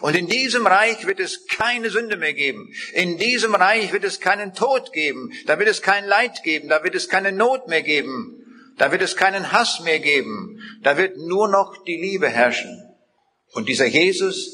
[0.00, 2.72] Und in diesem Reich wird es keine Sünde mehr geben.
[2.94, 5.32] In diesem Reich wird es keinen Tod geben.
[5.46, 6.68] Da wird es kein Leid geben.
[6.68, 8.44] Da wird es keine Not mehr geben.
[8.76, 10.60] Da wird es keinen Hass mehr geben.
[10.82, 12.82] Da wird nur noch die Liebe herrschen.
[13.52, 14.50] Und dieser Jesus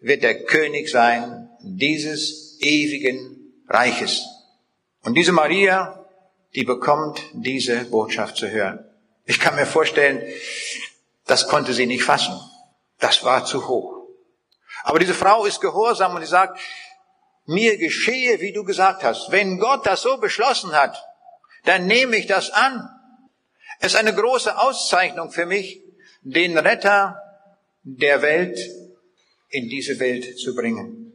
[0.00, 4.24] wird der König sein dieses ewigen Reiches.
[5.02, 6.06] Und diese Maria,
[6.54, 8.84] die bekommt diese Botschaft zu hören.
[9.24, 10.22] Ich kann mir vorstellen,
[11.26, 12.38] das konnte sie nicht fassen.
[12.98, 13.93] Das war zu hoch.
[14.84, 16.60] Aber diese Frau ist gehorsam und sie sagt,
[17.46, 19.30] mir geschehe, wie du gesagt hast.
[19.32, 21.02] Wenn Gott das so beschlossen hat,
[21.64, 22.86] dann nehme ich das an.
[23.80, 25.82] Es ist eine große Auszeichnung für mich,
[26.20, 27.18] den Retter
[27.82, 28.58] der Welt
[29.48, 31.12] in diese Welt zu bringen.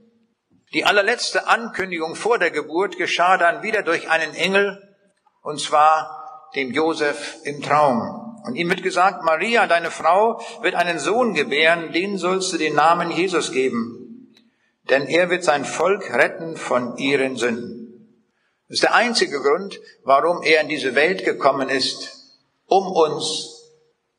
[0.74, 4.82] Die allerletzte Ankündigung vor der Geburt geschah dann wieder durch einen Engel,
[5.44, 8.29] und zwar dem Josef im Traum.
[8.46, 12.76] Und ihm wird gesagt, Maria, deine Frau, wird einen Sohn gebären, den sollst du den
[12.76, 14.34] Namen Jesus geben.
[14.90, 17.80] Denn er wird sein Volk retten von ihren Sünden.
[18.68, 23.60] Das ist der einzige Grund, warum er in diese Welt gekommen ist, um uns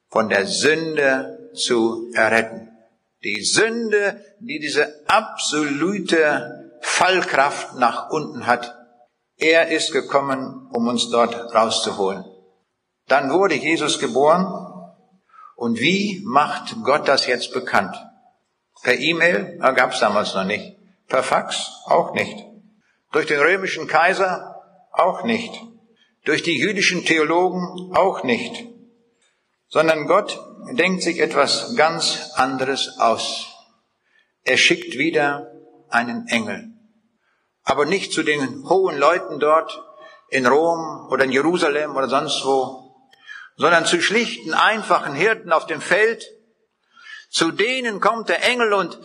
[0.08, 2.68] von der Sünde zu erretten.
[3.22, 8.76] Die Sünde, die diese absolute Fallkraft nach unten hat.
[9.36, 12.24] Er ist gekommen, um uns dort rauszuholen.
[13.10, 14.46] Dann wurde Jesus geboren.
[15.56, 17.96] Und wie macht Gott das jetzt bekannt?
[18.82, 20.76] Per E-Mail gab es damals noch nicht.
[21.08, 22.46] Per Fax auch nicht.
[23.10, 25.52] Durch den römischen Kaiser auch nicht.
[26.24, 28.64] Durch die jüdischen Theologen auch nicht.
[29.66, 33.48] Sondern Gott denkt sich etwas ganz anderes aus.
[34.44, 35.50] Er schickt wieder
[35.88, 36.68] einen Engel.
[37.64, 39.82] Aber nicht zu den hohen Leuten dort
[40.28, 42.89] in Rom oder in Jerusalem oder sonst wo,
[43.60, 46.24] sondern zu schlichten, einfachen Hirten auf dem Feld.
[47.28, 48.98] Zu denen kommt der Engel und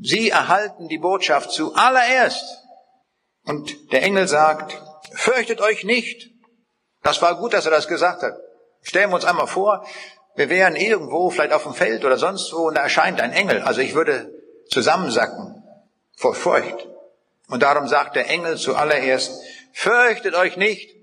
[0.00, 2.44] sie erhalten die Botschaft zuallererst.
[3.42, 4.80] Und der Engel sagt,
[5.14, 6.30] fürchtet euch nicht.
[7.02, 8.34] Das war gut, dass er das gesagt hat.
[8.82, 9.84] Stellen wir uns einmal vor,
[10.36, 13.62] wir wären irgendwo, vielleicht auf dem Feld oder sonst wo, und da erscheint ein Engel.
[13.62, 14.32] Also ich würde
[14.70, 15.60] zusammensacken
[16.16, 16.86] vor Furcht.
[17.48, 19.42] Und darum sagt der Engel zuallererst,
[19.72, 21.01] fürchtet euch nicht.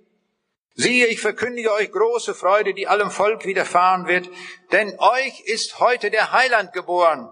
[0.79, 4.29] Siehe, ich verkündige euch große Freude, die allem Volk widerfahren wird,
[4.71, 7.27] denn euch ist heute der Heiland geboren,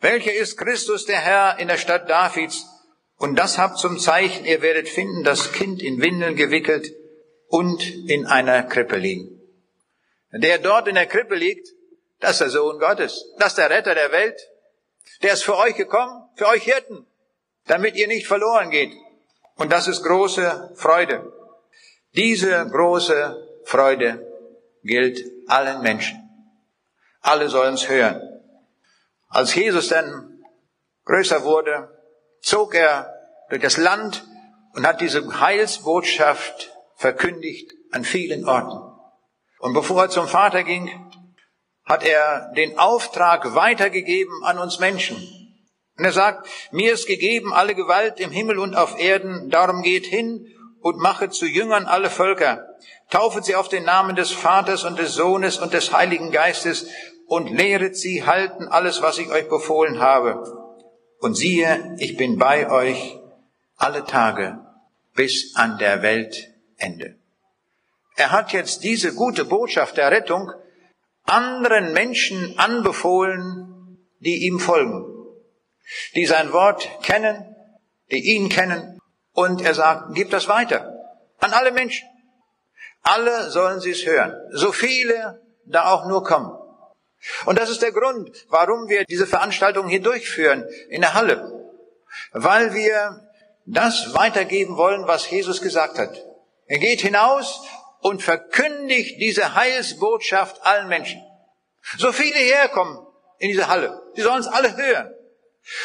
[0.00, 2.66] welcher ist Christus der Herr in der Stadt Davids.
[3.16, 6.92] Und das habt zum Zeichen, ihr werdet finden, das Kind in Windeln gewickelt
[7.46, 9.40] und in einer Krippe liegen.
[10.32, 11.68] Der dort in der Krippe liegt,
[12.18, 14.40] das ist der Sohn Gottes, das ist der Retter der Welt.
[15.22, 17.06] Der ist für euch gekommen, für euch Hirten,
[17.68, 18.92] damit ihr nicht verloren geht.
[19.54, 21.32] Und das ist große Freude.
[22.16, 24.26] Diese große Freude
[24.82, 26.18] gilt allen Menschen.
[27.20, 28.20] Alle sollen es hören.
[29.28, 30.42] Als Jesus dann
[31.04, 31.88] größer wurde,
[32.42, 33.14] zog er
[33.50, 34.24] durch das Land
[34.74, 38.78] und hat diese Heilsbotschaft verkündigt an vielen Orten.
[39.60, 40.90] Und bevor er zum Vater ging,
[41.84, 45.16] hat er den Auftrag weitergegeben an uns Menschen.
[45.96, 50.06] Und er sagt, mir ist gegeben alle Gewalt im Himmel und auf Erden, darum geht
[50.06, 50.46] hin
[50.80, 52.66] und mache zu Jüngern alle Völker.
[53.10, 56.86] Taufet sie auf den Namen des Vaters und des Sohnes und des Heiligen Geistes
[57.26, 60.42] und lehret sie halten alles, was ich euch befohlen habe.
[61.20, 63.18] Und siehe, ich bin bei euch
[63.76, 64.58] alle Tage
[65.14, 67.18] bis an der Weltende.
[68.16, 70.50] Er hat jetzt diese gute Botschaft der Rettung
[71.24, 75.04] anderen Menschen anbefohlen, die ihm folgen,
[76.14, 77.54] die sein Wort kennen,
[78.10, 78.99] die ihn kennen
[79.32, 80.96] und er sagt, gib das weiter
[81.38, 82.06] an alle Menschen.
[83.02, 84.34] Alle sollen sie es hören.
[84.50, 86.56] So viele da auch nur kommen.
[87.44, 91.70] Und das ist der Grund, warum wir diese Veranstaltung hier durchführen in der Halle.
[92.32, 93.26] Weil wir
[93.66, 96.24] das weitergeben wollen, was Jesus gesagt hat.
[96.66, 97.62] Er geht hinaus
[98.00, 101.22] und verkündigt diese Heilsbotschaft allen Menschen.
[101.98, 103.06] So viele herkommen
[103.38, 104.00] in diese Halle.
[104.14, 105.14] Sie sollen es alle hören.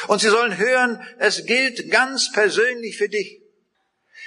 [0.07, 3.41] Und sie sollen hören, es gilt ganz persönlich für dich.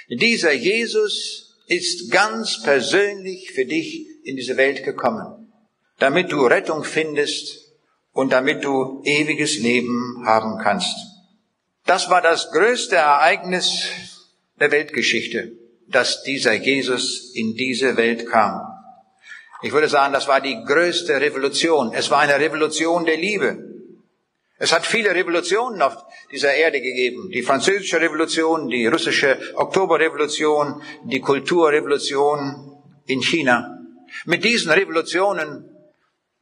[0.09, 5.51] Dieser Jesus ist ganz persönlich für dich in diese Welt gekommen,
[5.99, 7.73] damit du Rettung findest
[8.11, 10.95] und damit du ewiges Leben haben kannst.
[11.85, 13.83] Das war das größte Ereignis
[14.59, 15.53] der Weltgeschichte,
[15.87, 18.61] dass dieser Jesus in diese Welt kam.
[19.61, 21.93] Ich würde sagen, das war die größte Revolution.
[21.93, 23.68] Es war eine Revolution der Liebe.
[24.61, 25.95] Es hat viele Revolutionen auf
[26.31, 27.31] dieser Erde gegeben.
[27.31, 33.79] Die französische Revolution, die russische Oktoberrevolution, die Kulturrevolution in China.
[34.25, 35.63] Mit diesen Revolutionen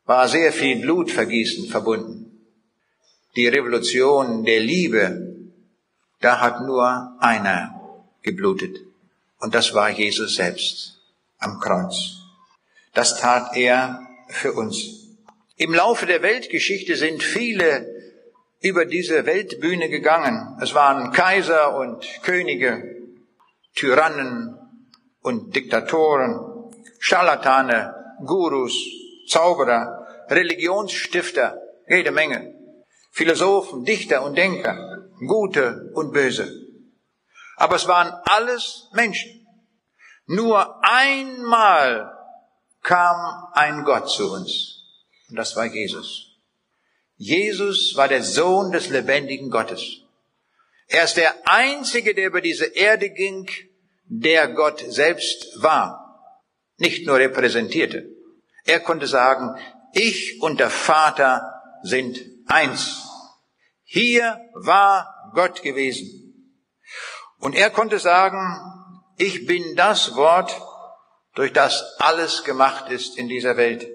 [0.06, 2.42] war sehr viel Blutvergießen verbunden.
[3.36, 5.36] Die Revolution der Liebe,
[6.20, 7.80] da hat nur einer
[8.24, 8.80] geblutet.
[9.40, 11.00] Und das war Jesus selbst
[11.38, 12.18] am Kreuz.
[12.96, 15.06] Das tat er für uns.
[15.56, 17.97] Im Laufe der Weltgeschichte sind viele
[18.60, 20.58] über diese Weltbühne gegangen.
[20.62, 22.84] Es waren Kaiser und Könige,
[23.76, 24.58] Tyrannen
[25.22, 27.94] und Diktatoren, Scharlatane,
[28.26, 28.76] Gurus,
[29.28, 32.54] Zauberer, Religionsstifter, jede Menge,
[33.12, 36.52] Philosophen, Dichter und Denker, gute und böse.
[37.56, 39.48] Aber es waren alles Menschen.
[40.26, 42.14] Nur einmal
[42.84, 44.84] kam ein Gott zu uns.
[45.30, 46.27] Und das war Jesus.
[47.18, 50.04] Jesus war der Sohn des lebendigen Gottes.
[50.88, 53.50] Er ist der Einzige, der über diese Erde ging,
[54.06, 56.40] der Gott selbst war,
[56.78, 58.10] nicht nur repräsentierte.
[58.66, 59.60] Er konnte sagen,
[59.94, 63.04] ich und der Vater sind eins.
[63.84, 66.54] Hier war Gott gewesen.
[67.40, 68.40] Und er konnte sagen,
[69.18, 70.56] ich bin das Wort,
[71.36, 73.88] durch das alles gemacht ist in dieser Welt.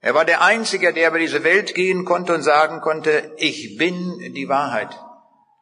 [0.00, 4.32] Er war der Einzige, der über diese Welt gehen konnte und sagen konnte, ich bin
[4.34, 4.98] die Wahrheit.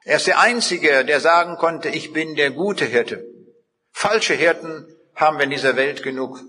[0.05, 3.27] Er ist der Einzige, der sagen konnte, ich bin der gute Hirte.
[3.91, 6.41] Falsche Hirten haben wir in dieser Welt genug.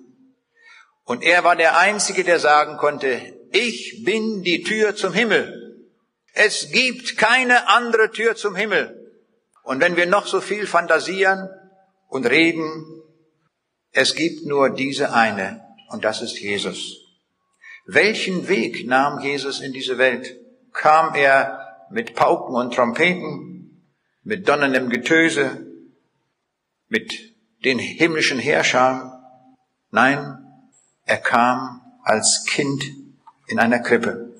[1.03, 3.19] Und er war der Einzige, der sagen konnte,
[3.51, 5.77] ich bin die Tür zum Himmel.
[6.33, 8.95] Es gibt keine andere Tür zum Himmel.
[9.63, 11.49] Und wenn wir noch so viel fantasieren
[12.07, 12.85] und reden,
[13.91, 16.98] es gibt nur diese eine, und das ist Jesus.
[17.91, 20.37] Welchen Weg nahm Jesus in diese Welt?
[20.73, 23.83] Kam er mit Pauken und Trompeten,
[24.21, 25.65] mit donnerndem Getöse,
[26.87, 27.33] mit
[27.65, 29.11] den himmlischen Herrschern?
[29.89, 30.37] Nein,
[31.05, 32.83] er kam als Kind
[33.47, 34.35] in einer Krippe.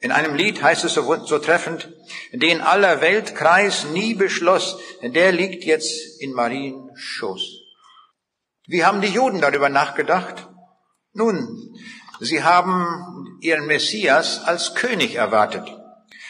[0.00, 1.92] In einem Lied heißt es so, so treffend,
[2.32, 7.60] den aller Weltkreis nie beschloss, der liegt jetzt in Mariens Schoß.
[8.66, 10.48] Wie haben die Juden darüber nachgedacht?
[11.12, 11.76] Nun,
[12.26, 15.66] sie haben ihren Messias als König erwartet.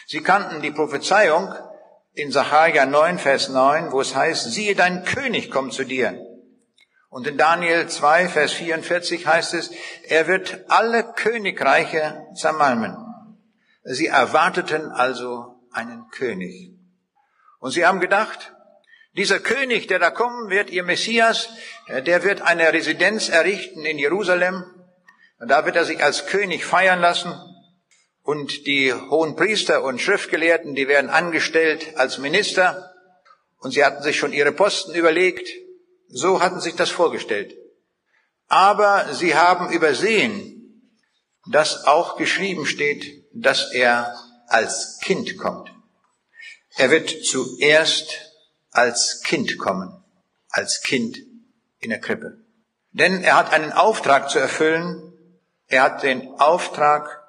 [0.06, 1.54] Sie kannten die Prophezeiung
[2.14, 6.18] in Sacharja 9, Vers 9, wo es heißt, siehe, dein König kommt zu dir.
[7.08, 9.70] Und in Daniel 2, Vers 44 heißt es,
[10.08, 12.96] er wird alle Königreiche zermalmen.
[13.84, 16.72] Sie erwarteten also einen König.
[17.58, 18.54] Und sie haben gedacht,
[19.14, 21.50] dieser König, der da kommen wird, ihr Messias,
[21.88, 24.64] der wird eine Residenz errichten in Jerusalem.
[25.46, 27.34] Da wird er sich als König feiern lassen.
[28.22, 32.94] Und die hohen Priester und Schriftgelehrten, die werden angestellt als Minister.
[33.58, 35.48] Und sie hatten sich schon ihre Posten überlegt.
[36.08, 37.56] So hatten sich das vorgestellt.
[38.46, 40.52] Aber sie haben übersehen,
[41.50, 44.14] dass auch geschrieben steht, dass er
[44.46, 45.72] als Kind kommt.
[46.76, 48.32] Er wird zuerst
[48.70, 50.04] als Kind kommen,
[50.48, 51.18] als Kind
[51.80, 52.38] in der Krippe.
[52.92, 55.11] Denn er hat einen Auftrag zu erfüllen.
[55.72, 57.26] Er hat den Auftrag,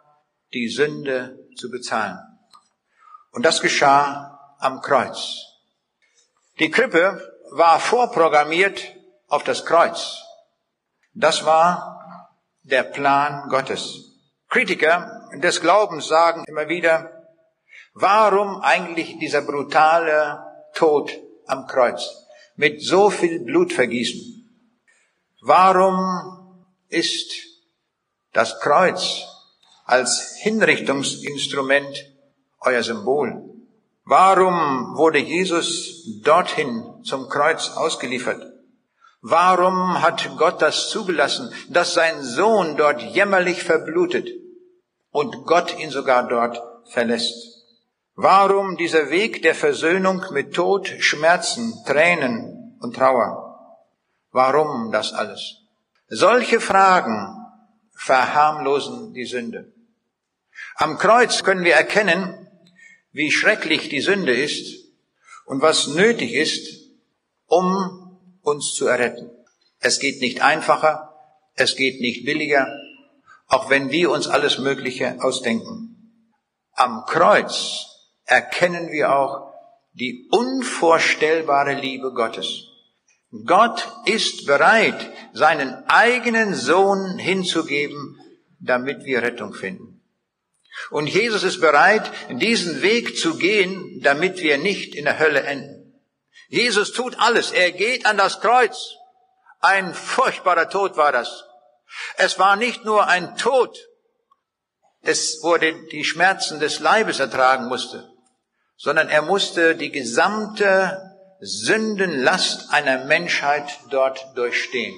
[0.53, 2.19] die Sünde zu bezahlen.
[3.31, 5.45] Und das geschah am Kreuz.
[6.59, 8.83] Die Krippe war vorprogrammiert
[9.29, 10.21] auf das Kreuz.
[11.13, 12.27] Das war
[12.63, 14.11] der Plan Gottes.
[14.49, 17.29] Kritiker des Glaubens sagen immer wieder,
[17.93, 22.27] warum eigentlich dieser brutale Tod am Kreuz
[22.57, 24.21] mit so viel Blutvergießen.
[25.39, 27.52] Warum ist
[28.33, 29.23] das Kreuz
[29.85, 32.05] als Hinrichtungsinstrument
[32.61, 33.49] euer Symbol?
[34.05, 38.41] Warum wurde Jesus dorthin zum Kreuz ausgeliefert?
[39.21, 44.27] Warum hat Gott das zugelassen, dass sein Sohn dort jämmerlich verblutet
[45.11, 47.33] und Gott ihn sogar dort verlässt?
[48.15, 53.79] Warum dieser Weg der Versöhnung mit Tod, Schmerzen, Tränen und Trauer?
[54.31, 55.61] Warum das alles?
[56.09, 57.42] Solche Fragen
[57.93, 59.71] verharmlosen die Sünde.
[60.75, 62.47] Am Kreuz können wir erkennen,
[63.11, 64.85] wie schrecklich die Sünde ist
[65.45, 66.89] und was nötig ist,
[67.45, 69.29] um uns zu erretten.
[69.79, 71.13] Es geht nicht einfacher,
[71.55, 72.67] Es geht nicht billiger,
[73.47, 76.11] auch wenn wir uns alles Mögliche ausdenken.
[76.73, 77.85] Am Kreuz
[78.25, 79.53] erkennen wir auch
[79.93, 82.69] die unvorstellbare Liebe Gottes.
[83.45, 88.19] Gott ist bereit, seinen eigenen Sohn hinzugeben,
[88.59, 90.01] damit wir Rettung finden.
[90.91, 95.99] Und Jesus ist bereit, diesen Weg zu gehen, damit wir nicht in der Hölle enden.
[96.47, 97.51] Jesus tut alles.
[97.51, 98.95] Er geht an das Kreuz.
[99.61, 101.43] Ein furchtbarer Tod war das.
[102.17, 103.77] Es war nicht nur ein Tod,
[105.41, 108.07] wo er die Schmerzen des Leibes ertragen musste,
[108.77, 111.12] sondern er musste die gesamte
[111.43, 114.95] Sündenlast einer Menschheit dort durchstehen.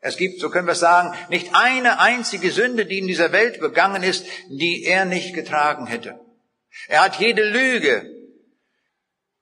[0.00, 4.02] Es gibt, so können wir sagen, nicht eine einzige Sünde, die in dieser Welt begangen
[4.02, 6.18] ist, die er nicht getragen hätte.
[6.88, 8.04] Er hat jede Lüge,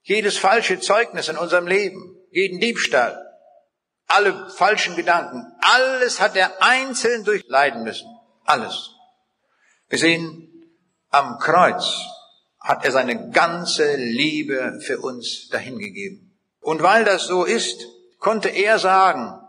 [0.03, 3.17] jedes falsche Zeugnis in unserem Leben, jeden Diebstahl,
[4.07, 8.09] alle falschen Gedanken, alles hat er einzeln durchleiden müssen.
[8.45, 8.91] Alles.
[9.89, 10.51] Wir sehen,
[11.09, 12.05] am Kreuz
[12.61, 16.37] hat er seine ganze Liebe für uns dahingegeben.
[16.61, 17.87] Und weil das so ist,
[18.19, 19.41] konnte er sagen,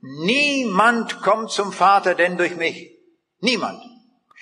[0.00, 2.92] Niemand kommt zum Vater denn durch mich.
[3.40, 3.82] Niemand.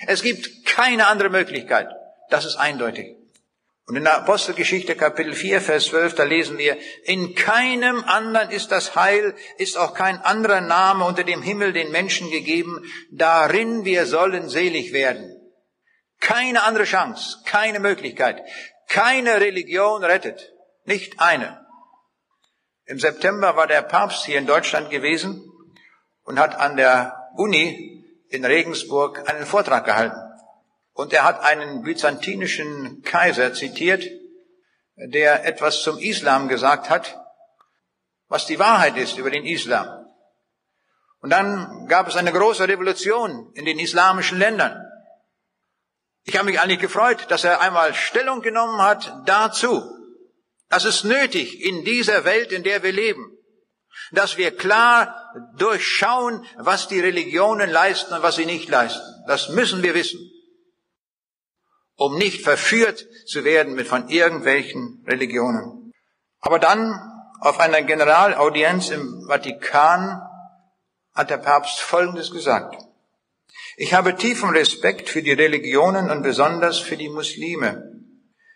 [0.07, 1.89] Es gibt keine andere Möglichkeit.
[2.29, 3.16] Das ist eindeutig.
[3.87, 8.72] Und in der Apostelgeschichte Kapitel 4, Vers 12, da lesen wir, in keinem anderen ist
[8.72, 14.07] das Heil, ist auch kein anderer Name unter dem Himmel den Menschen gegeben, darin wir
[14.07, 15.36] sollen selig werden.
[16.21, 18.43] Keine andere Chance, keine Möglichkeit,
[18.89, 20.53] keine Religion rettet,
[20.85, 21.67] nicht eine.
[22.85, 25.53] Im September war der Papst hier in Deutschland gewesen
[26.23, 30.21] und hat an der Uni in Regensburg einen Vortrag gehalten.
[30.93, 34.05] Und er hat einen byzantinischen Kaiser zitiert,
[34.97, 37.21] der etwas zum Islam gesagt hat,
[38.29, 40.07] was die Wahrheit ist über den Islam.
[41.21, 44.86] Und dann gab es eine große Revolution in den islamischen Ländern.
[46.29, 49.81] Ich habe mich eigentlich gefreut, dass er einmal Stellung genommen hat dazu,
[50.68, 53.39] das ist nötig in dieser Welt, in der wir leben.
[54.11, 59.03] Dass wir klar durchschauen, was die Religionen leisten und was sie nicht leisten.
[59.29, 60.18] Das müssen wir wissen.
[61.95, 65.93] Um nicht verführt zu werden mit von irgendwelchen Religionen.
[66.41, 66.93] Aber dann,
[67.41, 70.20] auf einer Generalaudienz im Vatikan,
[71.14, 72.77] hat der Papst Folgendes gesagt.
[73.79, 77.93] Ich habe tiefen Respekt für die Religionen und besonders für die Muslime,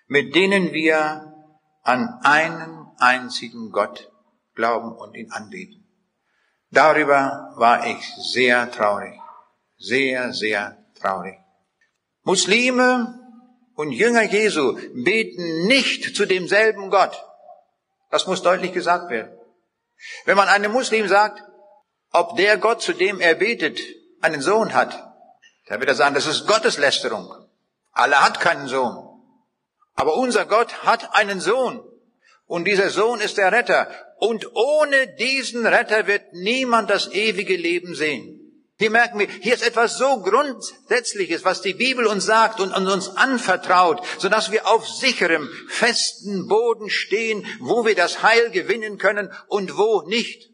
[0.07, 1.35] mit denen wir
[1.83, 4.11] an einen einzigen Gott
[4.55, 5.87] glauben und ihn anbeten.
[6.71, 8.03] Darüber war ich
[8.33, 9.13] sehr traurig,
[9.77, 11.37] sehr, sehr traurig.
[12.23, 13.19] Muslime
[13.75, 17.23] und Jünger Jesu beten nicht zu demselben Gott.
[18.11, 19.37] Das muss deutlich gesagt werden.
[20.25, 21.43] Wenn man einem Muslim sagt,
[22.11, 23.81] ob der Gott, zu dem er betet,
[24.23, 25.10] einen Sohn hat,
[25.71, 27.33] dann wird er sagen, das ist Gotteslästerung.
[27.93, 29.07] Allah hat keinen Sohn.
[29.95, 31.81] Aber unser Gott hat einen Sohn.
[32.47, 33.89] Und dieser Sohn ist der Retter.
[34.19, 38.65] Und ohne diesen Retter wird niemand das ewige Leben sehen.
[38.81, 43.17] Hier merken wir, hier ist etwas so Grundsätzliches, was die Bibel uns sagt und uns
[43.17, 49.79] anvertraut, sodass wir auf sicherem, festen Boden stehen, wo wir das Heil gewinnen können und
[49.79, 50.51] wo nicht.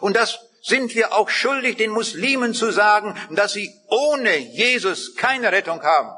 [0.00, 5.52] Und das sind wir auch schuldig, den Muslimen zu sagen, dass sie ohne Jesus keine
[5.52, 6.10] Rettung haben.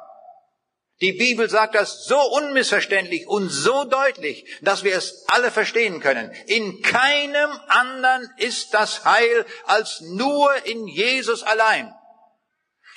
[1.00, 6.30] Die Bibel sagt das so unmissverständlich und so deutlich, dass wir es alle verstehen können.
[6.46, 11.92] In keinem anderen ist das Heil als nur in Jesus allein.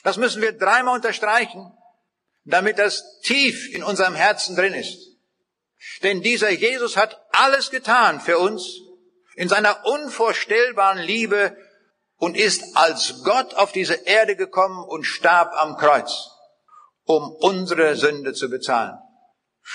[0.03, 1.73] Das müssen wir dreimal unterstreichen,
[2.45, 4.97] damit das tief in unserem Herzen drin ist.
[6.03, 8.81] Denn dieser Jesus hat alles getan für uns
[9.39, 11.55] in seiner unvorstellbaren Liebe
[12.17, 16.29] und ist als Gott auf diese Erde gekommen und starb am Kreuz
[17.09, 18.95] um unsere Sünde zu bezahlen.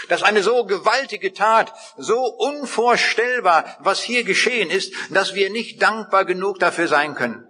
[0.08, 5.82] Das ist eine so gewaltige Tat, so unvorstellbar, was hier geschehen ist, dass wir nicht
[5.82, 7.44] dankbar genug dafür sein können.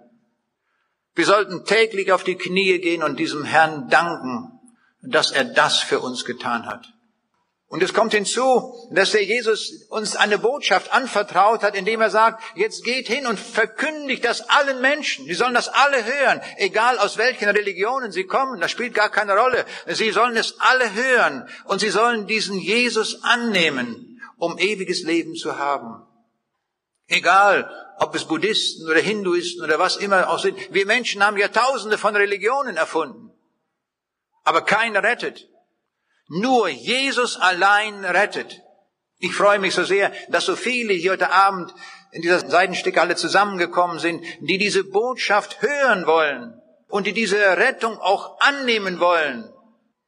[1.13, 4.59] Wir sollten täglich auf die Knie gehen und diesem Herrn danken,
[5.03, 6.87] dass er das für uns getan hat.
[7.75, 12.41] Und es kommt hinzu, dass der Jesus uns eine Botschaft anvertraut hat, indem er sagt,
[12.55, 15.25] jetzt geht hin und verkündigt das allen Menschen.
[15.25, 19.37] Die sollen das alle hören, egal aus welchen Religionen sie kommen, das spielt gar keine
[19.37, 19.65] Rolle.
[19.87, 25.57] Sie sollen es alle hören und sie sollen diesen Jesus annehmen, um ewiges Leben zu
[25.57, 26.01] haben.
[27.07, 27.69] Egal,
[27.99, 30.57] ob es Buddhisten oder Hinduisten oder was immer auch sind.
[30.73, 33.31] Wir Menschen haben ja tausende von Religionen erfunden.
[34.45, 35.49] Aber keiner rettet.
[36.27, 38.61] Nur Jesus allein rettet.
[39.19, 41.73] Ich freue mich so sehr, dass so viele hier heute Abend
[42.11, 47.97] in dieser Seidenstücke alle zusammengekommen sind, die diese Botschaft hören wollen und die diese Rettung
[47.99, 49.51] auch annehmen wollen.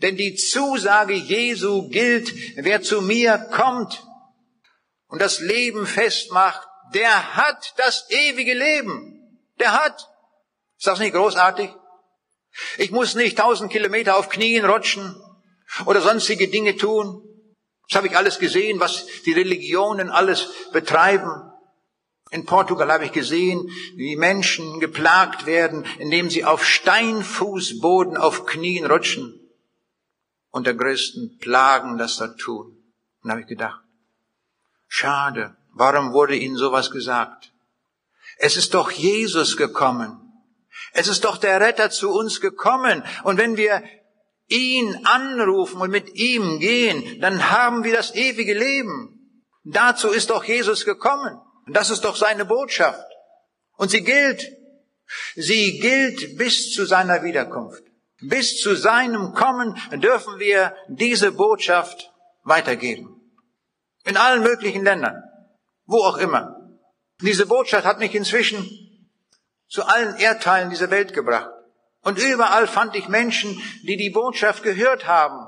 [0.02, 4.04] Denn die Zusage Jesu gilt, wer zu mir kommt
[5.08, 9.42] und das Leben festmacht, der hat das ewige Leben.
[9.60, 10.08] Der hat.
[10.78, 11.72] Ist das nicht großartig?
[12.78, 15.16] Ich muss nicht tausend Kilometer auf Knien rutschen
[15.86, 17.24] oder sonstige Dinge tun.
[17.90, 21.52] Das habe ich alles gesehen, was die Religionen alles betreiben.
[22.32, 28.86] In Portugal habe ich gesehen, wie Menschen geplagt werden, indem sie auf Steinfußboden auf Knien
[28.86, 29.40] rutschen
[30.52, 32.78] und der größten Plagen das da tun.
[33.24, 33.82] Und habe ich gedacht,
[34.88, 37.54] schade, warum wurde ihnen sowas gesagt?
[38.38, 40.22] Es ist doch Jesus gekommen.
[40.92, 43.04] Es ist doch der Retter zu uns gekommen.
[43.24, 43.84] Und wenn wir
[44.48, 49.44] ihn anrufen und mit ihm gehen, dann haben wir das ewige Leben.
[49.64, 51.40] Dazu ist doch Jesus gekommen.
[51.66, 53.06] Und das ist doch seine Botschaft.
[53.76, 54.50] Und sie gilt.
[55.36, 57.84] Sie gilt bis zu seiner Wiederkunft.
[58.22, 62.12] Bis zu seinem Kommen dürfen wir diese Botschaft
[62.44, 63.22] weitergeben.
[64.06, 65.22] In allen möglichen Ländern.
[65.86, 66.56] Wo auch immer.
[67.22, 68.70] Diese Botschaft hat mich inzwischen
[69.68, 71.50] zu allen Erdteilen dieser Welt gebracht.
[72.08, 75.46] Und überall fand ich Menschen, die die Botschaft gehört haben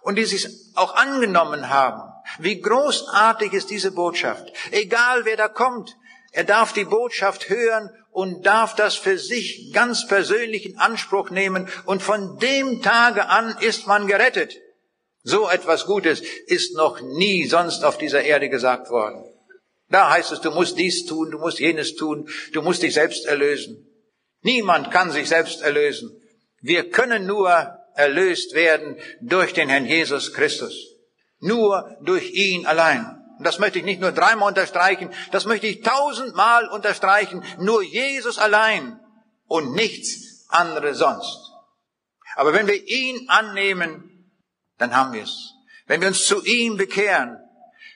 [0.00, 2.02] und die sich auch angenommen haben.
[2.40, 4.52] Wie großartig ist diese Botschaft.
[4.72, 5.96] Egal wer da kommt,
[6.32, 11.68] er darf die Botschaft hören und darf das für sich ganz persönlich in Anspruch nehmen
[11.84, 14.56] und von dem Tage an ist man gerettet.
[15.22, 19.22] So etwas Gutes ist noch nie sonst auf dieser Erde gesagt worden.
[19.88, 23.24] Da heißt es, du musst dies tun, du musst jenes tun, du musst dich selbst
[23.24, 23.86] erlösen.
[24.42, 26.10] Niemand kann sich selbst erlösen.
[26.60, 30.74] Wir können nur erlöst werden durch den Herrn Jesus Christus.
[31.38, 33.18] Nur durch ihn allein.
[33.38, 37.42] Und das möchte ich nicht nur dreimal unterstreichen, das möchte ich tausendmal unterstreichen.
[37.58, 39.00] Nur Jesus allein
[39.46, 41.38] und nichts anderes sonst.
[42.36, 44.30] Aber wenn wir ihn annehmen,
[44.78, 45.54] dann haben wir es.
[45.86, 47.36] Wenn wir uns zu ihm bekehren,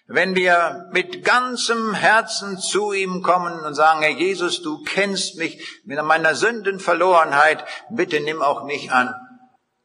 [0.08, 5.82] wenn wir mit ganzem Herzen zu ihm kommen und sagen, Herr Jesus, du kennst mich
[5.84, 9.14] mit meiner Sündenverlorenheit, bitte nimm auch mich an.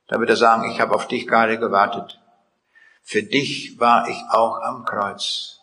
[0.07, 2.19] Da wird er sagen, ich habe auf dich gerade gewartet.
[3.01, 5.59] Für dich war ich auch am Kreuz.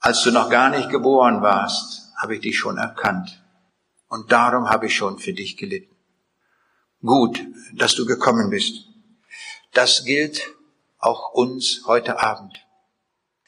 [0.00, 3.42] Als du noch gar nicht geboren warst, habe ich dich schon erkannt.
[4.08, 5.96] Und darum habe ich schon für dich gelitten.
[7.00, 7.40] Gut,
[7.74, 8.86] dass du gekommen bist.
[9.72, 10.42] Das gilt
[10.98, 12.63] auch uns heute Abend.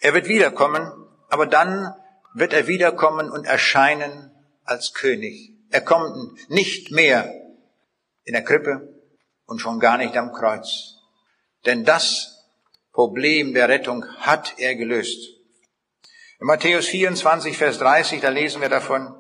[0.07, 0.93] Er wird wiederkommen,
[1.31, 1.93] aber dann
[2.33, 4.31] wird er wiederkommen und erscheinen
[4.63, 5.51] als König.
[5.71, 7.29] Er kommt nicht mehr
[8.23, 8.89] in der Krippe
[9.47, 10.95] und schon gar nicht am Kreuz.
[11.65, 12.47] Denn das
[12.93, 15.19] Problem der Rettung hat er gelöst.
[16.39, 19.13] In Matthäus 24, Vers 30, da lesen wir davon,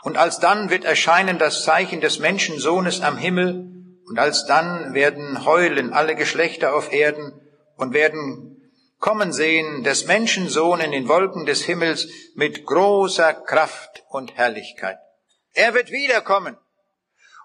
[0.00, 3.70] und alsdann wird erscheinen das Zeichen des Menschensohnes am Himmel,
[4.06, 7.38] und alsdann werden heulen alle Geschlechter auf Erden
[7.76, 8.55] und werden
[9.06, 14.98] kommen sehen des Menschensohn in den Wolken des Himmels mit großer Kraft und Herrlichkeit.
[15.52, 16.56] Er wird wiederkommen.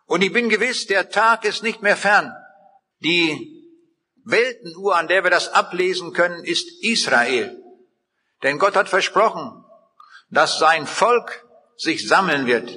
[0.08, 2.36] Und ich bin gewiss, der Tag ist nicht mehr fern.
[3.02, 3.64] Die
[4.24, 7.62] Weltenuhr, an der wir das ablesen können, ist Israel.
[8.42, 9.64] Denn Gott hat versprochen,
[10.32, 11.46] dass sein Volk
[11.78, 12.72] sich sammeln wird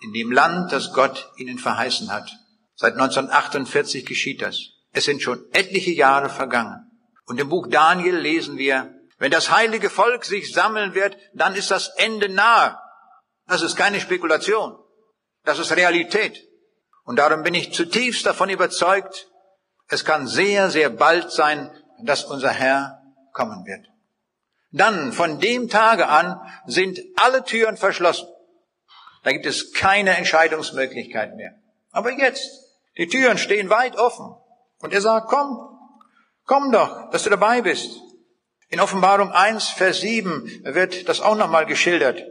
[0.00, 2.28] in dem Land, das Gott ihnen verheißen hat.
[2.74, 4.70] Seit 1948 geschieht das.
[4.90, 6.90] Es sind schon etliche Jahre vergangen.
[7.26, 11.70] Und im Buch Daniel lesen wir, wenn das heilige Volk sich sammeln wird, dann ist
[11.70, 12.78] das Ende nahe.
[13.46, 14.78] Das ist keine Spekulation.
[15.44, 16.46] Das ist Realität.
[17.04, 19.28] Und darum bin ich zutiefst davon überzeugt,
[19.88, 21.70] es kann sehr, sehr bald sein,
[22.02, 23.02] dass unser Herr
[23.32, 23.86] kommen wird.
[24.72, 28.26] Dann, von dem Tage an, sind alle Türen verschlossen.
[29.22, 31.54] Da gibt es keine Entscheidungsmöglichkeit mehr.
[31.92, 32.50] Aber jetzt,
[32.96, 34.34] die Türen stehen weit offen.
[34.80, 35.73] Und er sagt, komm,
[36.46, 38.00] Komm doch, dass du dabei bist.
[38.68, 42.22] In Offenbarung 1, Vers 7 wird das auch nochmal geschildert.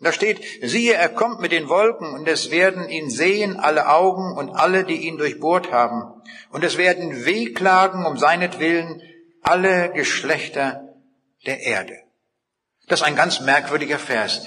[0.00, 4.34] Da steht, siehe, er kommt mit den Wolken und es werden ihn sehen alle Augen
[4.36, 6.22] und alle, die ihn durchbohrt haben.
[6.50, 9.02] Und es werden wehklagen um seinetwillen
[9.42, 10.88] alle Geschlechter
[11.44, 11.98] der Erde.
[12.88, 14.46] Das ist ein ganz merkwürdiger Vers.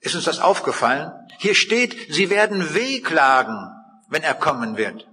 [0.00, 1.12] Ist uns das aufgefallen?
[1.38, 3.70] Hier steht, sie werden wehklagen,
[4.08, 5.06] wenn er kommen wird.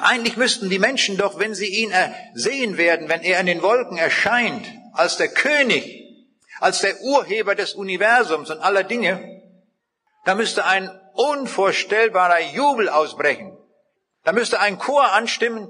[0.00, 1.92] Eigentlich müssten die Menschen doch, wenn sie ihn
[2.34, 6.02] sehen werden, wenn er in den Wolken erscheint, als der König,
[6.60, 9.42] als der Urheber des Universums und aller Dinge,
[10.24, 13.58] da müsste ein unvorstellbarer Jubel ausbrechen.
[14.24, 15.68] Da müsste ein Chor anstimmen,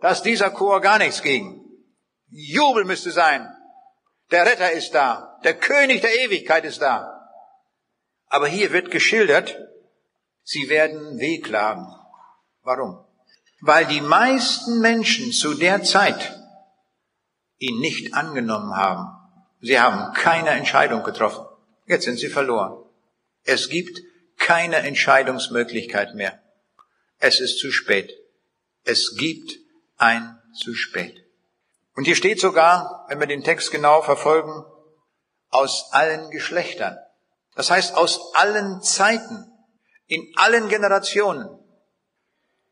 [0.00, 1.60] dass dieser Chor gar nichts gegen.
[2.28, 3.46] Jubel müsste sein.
[4.30, 5.38] Der Retter ist da.
[5.44, 7.28] Der König der Ewigkeit ist da.
[8.28, 9.58] Aber hier wird geschildert,
[10.42, 11.86] sie werden wehklagen.
[12.62, 13.04] Warum?
[13.60, 16.36] Weil die meisten Menschen zu der Zeit
[17.58, 19.08] ihn nicht angenommen haben.
[19.60, 21.44] Sie haben keine Entscheidung getroffen.
[21.86, 22.82] Jetzt sind sie verloren.
[23.44, 24.00] Es gibt
[24.38, 26.40] keine Entscheidungsmöglichkeit mehr.
[27.18, 28.12] Es ist zu spät.
[28.84, 29.58] Es gibt
[29.98, 31.22] ein zu spät.
[31.94, 34.64] Und hier steht sogar, wenn wir den Text genau verfolgen,
[35.50, 36.96] aus allen Geschlechtern.
[37.54, 39.52] Das heißt aus allen Zeiten,
[40.06, 41.59] in allen Generationen.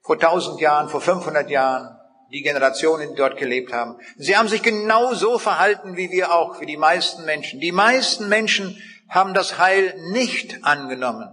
[0.09, 1.95] Vor tausend Jahren, vor 500 Jahren,
[2.33, 3.99] die Generationen, die dort gelebt haben.
[4.17, 7.61] Sie haben sich genau so verhalten wie wir auch, wie die meisten Menschen.
[7.61, 11.29] Die meisten Menschen haben das Heil nicht angenommen.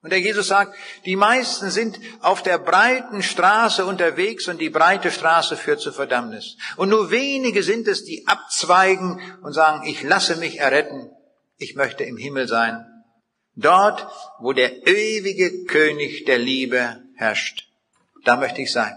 [0.00, 0.74] Und der Jesus sagt,
[1.04, 6.56] die meisten sind auf der breiten Straße unterwegs und die breite Straße führt zur Verdammnis.
[6.76, 11.10] Und nur wenige sind es, die abzweigen und sagen, ich lasse mich erretten,
[11.58, 12.86] ich möchte im Himmel sein.
[13.56, 14.06] Dort,
[14.38, 17.69] wo der ewige König der Liebe herrscht.
[18.24, 18.96] Da möchte ich sein.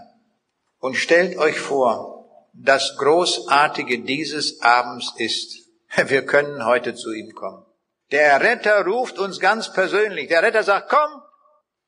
[0.78, 2.14] Und stellt euch vor,
[2.52, 5.56] das Großartige dieses Abends ist,
[6.06, 7.64] wir können heute zu ihm kommen.
[8.10, 10.28] Der Retter ruft uns ganz persönlich.
[10.28, 11.22] Der Retter sagt, komm,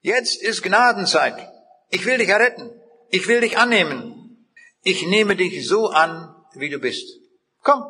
[0.00, 1.52] jetzt ist Gnadenzeit.
[1.90, 2.70] Ich will dich erretten.
[3.10, 4.48] Ich will dich annehmen.
[4.82, 7.06] Ich nehme dich so an, wie du bist.
[7.62, 7.84] Komm.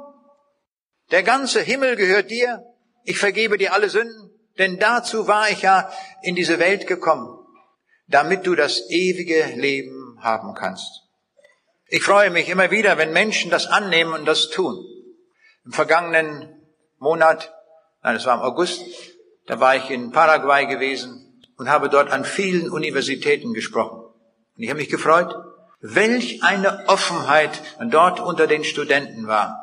[1.11, 2.65] Der ganze Himmel gehört dir.
[3.05, 4.31] Ich vergebe dir alle Sünden.
[4.59, 5.91] Denn dazu war ich ja
[6.23, 7.39] in diese Welt gekommen,
[8.09, 11.03] damit du das ewige Leben haben kannst.
[11.89, 14.85] Ich freue mich immer wieder, wenn Menschen das annehmen und das tun.
[15.65, 16.61] Im vergangenen
[16.99, 17.53] Monat
[18.07, 18.83] nein, es war im August,
[19.47, 23.99] da war ich in Paraguay gewesen und habe dort an vielen Universitäten gesprochen.
[24.57, 25.35] Und ich habe mich gefreut,
[25.81, 29.61] welch eine Offenheit dort unter den Studenten war.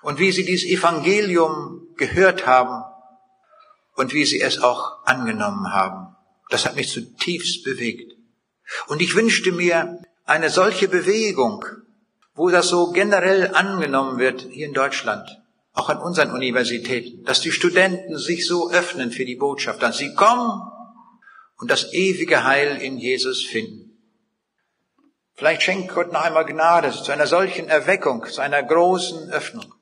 [0.00, 2.82] Und wie sie dieses Evangelium gehört haben
[3.96, 6.01] und wie sie es auch angenommen haben.
[6.52, 8.12] Das hat mich zutiefst bewegt.
[8.86, 11.64] Und ich wünschte mir eine solche Bewegung,
[12.34, 15.42] wo das so generell angenommen wird hier in Deutschland
[15.74, 20.14] auch an unseren Universitäten, dass die Studenten sich so öffnen für die Botschaft, dass sie
[20.14, 20.60] kommen
[21.58, 23.98] und das ewige Heil in Jesus finden.
[25.34, 29.74] Vielleicht schenkt Gott noch einmal Gnade zu einer solchen Erweckung, zu einer großen Öffnung.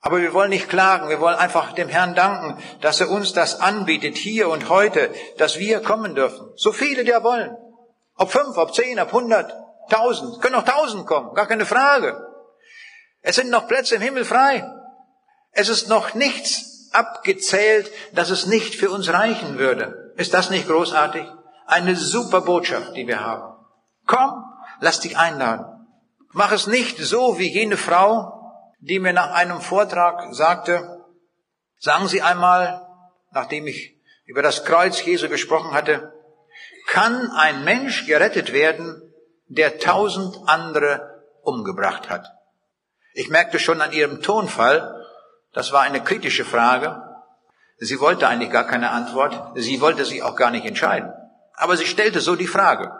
[0.00, 3.60] Aber wir wollen nicht klagen, wir wollen einfach dem Herrn danken, dass er uns das
[3.60, 6.50] anbietet, hier und heute, dass wir kommen dürfen.
[6.56, 7.54] So viele, die wollen.
[8.16, 9.52] Ob fünf, ob zehn, ob hundert,
[9.90, 12.26] tausend, können auch tausend kommen, gar keine Frage.
[13.20, 14.66] Es sind noch Plätze im Himmel frei.
[15.52, 20.14] Es ist noch nichts abgezählt, dass es nicht für uns reichen würde.
[20.16, 21.26] Ist das nicht großartig?
[21.66, 23.54] Eine super Botschaft, die wir haben.
[24.06, 24.44] Komm,
[24.80, 25.66] lass dich einladen.
[26.32, 28.39] Mach es nicht so wie jene Frau,
[28.80, 31.04] die mir nach einem Vortrag sagte,
[31.78, 32.86] sagen Sie einmal,
[33.30, 36.12] nachdem ich über das Kreuz Jesu gesprochen hatte,
[36.88, 39.02] kann ein Mensch gerettet werden,
[39.46, 42.26] der tausend andere umgebracht hat?
[43.12, 45.04] Ich merkte schon an ihrem Tonfall,
[45.52, 47.02] das war eine kritische Frage.
[47.78, 49.52] Sie wollte eigentlich gar keine Antwort.
[49.56, 51.12] Sie wollte sich auch gar nicht entscheiden.
[51.54, 52.92] Aber sie stellte so die Frage.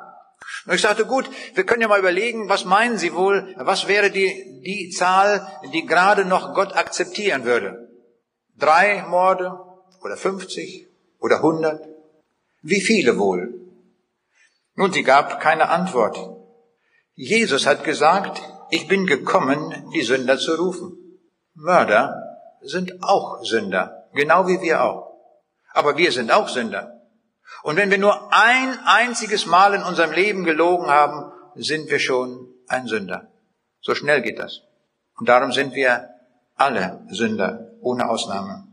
[0.66, 4.10] Und ich sagte, gut, wir können ja mal überlegen, was meinen Sie wohl, was wäre
[4.10, 7.88] die, die Zahl, die gerade noch Gott akzeptieren würde?
[8.56, 9.58] Drei Morde
[10.02, 10.86] oder 50
[11.18, 11.88] oder 100?
[12.62, 13.54] Wie viele wohl?
[14.74, 16.18] Nun, sie gab keine Antwort.
[17.14, 18.40] Jesus hat gesagt,
[18.70, 20.96] ich bin gekommen, die Sünder zu rufen.
[21.54, 22.14] Mörder
[22.62, 25.10] sind auch Sünder, genau wie wir auch.
[25.72, 26.99] Aber wir sind auch Sünder.
[27.62, 32.48] Und wenn wir nur ein einziges Mal in unserem Leben gelogen haben, sind wir schon
[32.68, 33.30] ein Sünder.
[33.80, 34.62] So schnell geht das.
[35.18, 36.08] Und darum sind wir
[36.56, 38.66] alle Sünder, ohne Ausnahme.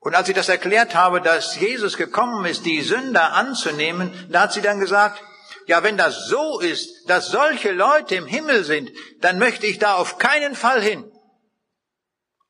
[0.00, 4.52] Und als ich das erklärt habe, dass Jesus gekommen ist, die Sünder anzunehmen, da hat
[4.52, 5.22] sie dann gesagt,
[5.66, 8.90] ja, wenn das so ist, dass solche Leute im Himmel sind,
[9.20, 11.10] dann möchte ich da auf keinen Fall hin.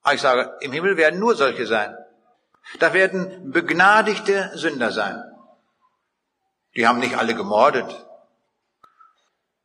[0.02, 1.96] Aber ich sage, im Himmel werden nur solche sein.
[2.80, 5.22] Da werden begnadigte Sünder sein.
[6.76, 8.06] Die haben nicht alle gemordet.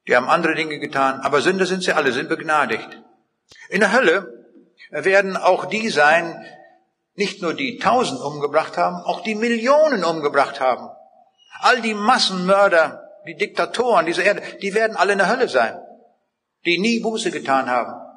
[0.08, 1.22] Die haben andere Dinge getan.
[1.22, 3.02] Aber Sünder sind sie alle, sind begnadigt.
[3.70, 4.46] In der Hölle
[4.92, 6.46] werden auch die sein,
[7.16, 10.90] nicht nur die tausend umgebracht haben, auch die Millionen umgebracht haben.
[11.62, 15.78] All die Massenmörder, die Diktatoren dieser Erde, die werden alle in der Hölle sein,
[16.66, 18.10] die nie Buße getan haben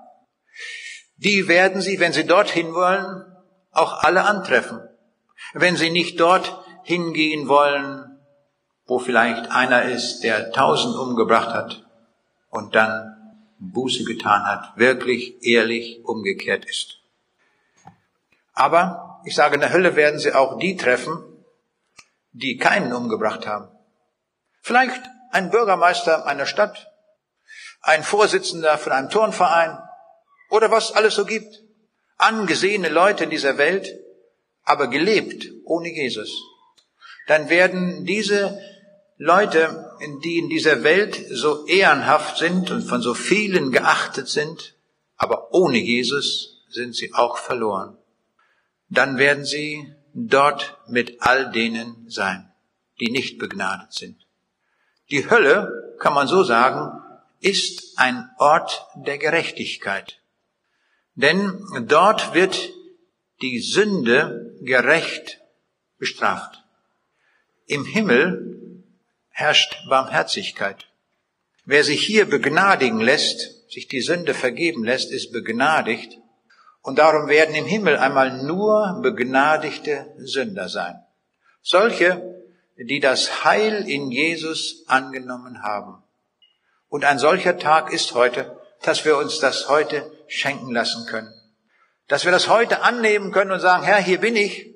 [1.22, 3.24] die werden sie, wenn sie dorthin wollen,
[3.72, 4.80] auch alle antreffen.
[5.54, 8.18] Wenn sie nicht dort hingehen wollen,
[8.86, 11.84] wo vielleicht einer ist, der tausend umgebracht hat
[12.50, 13.12] und dann
[13.58, 16.98] Buße getan hat, wirklich ehrlich umgekehrt ist.
[18.54, 21.22] Aber ich sage, in der Hölle werden sie auch die treffen,
[22.32, 23.68] die keinen umgebracht haben.
[24.60, 25.00] Vielleicht
[25.30, 26.92] ein Bürgermeister einer Stadt,
[27.82, 29.78] ein Vorsitzender von einem Turnverein
[30.50, 31.61] oder was alles so gibt.
[32.22, 33.98] Angesehene Leute in dieser Welt,
[34.62, 36.40] aber gelebt ohne Jesus.
[37.26, 38.60] Dann werden diese
[39.18, 39.90] Leute,
[40.22, 44.76] die in dieser Welt so ehrenhaft sind und von so vielen geachtet sind,
[45.16, 47.98] aber ohne Jesus sind sie auch verloren.
[48.88, 52.52] Dann werden sie dort mit all denen sein,
[53.00, 54.26] die nicht begnadet sind.
[55.10, 57.02] Die Hölle, kann man so sagen,
[57.40, 60.21] ist ein Ort der Gerechtigkeit.
[61.14, 62.70] Denn dort wird
[63.42, 65.40] die Sünde gerecht
[65.98, 66.62] bestraft.
[67.66, 68.82] Im Himmel
[69.30, 70.86] herrscht Barmherzigkeit.
[71.64, 76.18] Wer sich hier begnadigen lässt, sich die Sünde vergeben lässt, ist begnadigt.
[76.82, 81.02] Und darum werden im Himmel einmal nur begnadigte Sünder sein.
[81.62, 82.42] Solche,
[82.76, 86.02] die das Heil in Jesus angenommen haben.
[86.88, 91.32] Und ein solcher Tag ist heute, dass wir uns das heute schenken lassen können.
[92.08, 94.74] Dass wir das heute annehmen können und sagen, Herr, hier bin ich.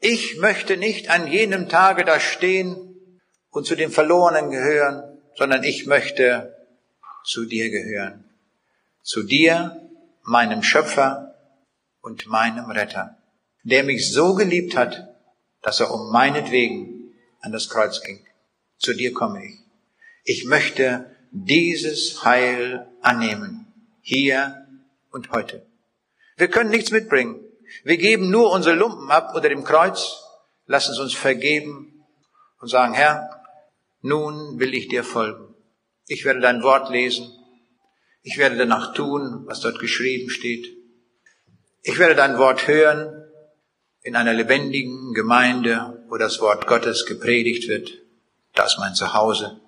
[0.00, 2.96] Ich möchte nicht an jenem Tage da stehen
[3.50, 6.56] und zu den Verlorenen gehören, sondern ich möchte
[7.24, 8.24] zu dir gehören.
[9.02, 9.90] Zu dir,
[10.22, 11.34] meinem Schöpfer
[12.00, 13.16] und meinem Retter,
[13.62, 15.14] der mich so geliebt hat,
[15.62, 18.26] dass er um meinetwegen an das Kreuz ging.
[18.78, 19.54] Zu dir komme ich.
[20.24, 23.66] Ich möchte dieses Heil annehmen,
[24.00, 24.61] hier
[25.12, 25.66] und heute.
[26.36, 27.40] Wir können nichts mitbringen.
[27.84, 30.18] Wir geben nur unsere Lumpen ab unter dem Kreuz,
[30.66, 32.04] lassen es uns vergeben
[32.60, 33.28] und sagen, Herr,
[34.00, 35.54] nun will ich dir folgen.
[36.06, 37.30] Ich werde dein Wort lesen.
[38.22, 40.66] Ich werde danach tun, was dort geschrieben steht.
[41.82, 43.24] Ich werde dein Wort hören
[44.02, 47.98] in einer lebendigen Gemeinde, wo das Wort Gottes gepredigt wird.
[48.54, 49.60] Das ist mein Zuhause.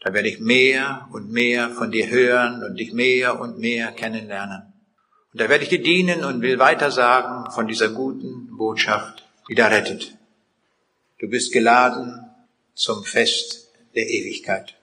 [0.00, 4.69] Da werde ich mehr und mehr von dir hören und dich mehr und mehr kennenlernen.
[5.32, 9.54] Und da werde ich dir dienen und will weiter sagen von dieser guten Botschaft, die
[9.54, 10.16] da rettet.
[11.18, 12.30] Du bist geladen
[12.74, 14.76] zum Fest der Ewigkeit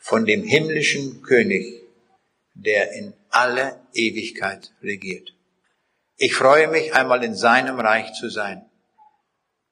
[0.00, 1.82] von dem himmlischen König,
[2.54, 5.34] der in alle Ewigkeit regiert.
[6.16, 8.64] Ich freue mich, einmal in seinem Reich zu sein.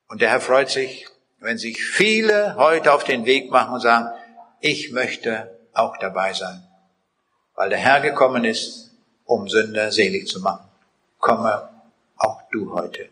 [0.08, 1.06] Und der Herr freut sich,
[1.40, 4.08] wenn sich viele heute auf den Weg machen und sagen,
[4.60, 6.62] ich möchte auch dabei sein,
[7.54, 8.85] weil der Herr gekommen ist,
[9.26, 10.66] um Sünder selig zu machen.
[11.18, 11.68] Komme
[12.16, 13.08] auch du heute.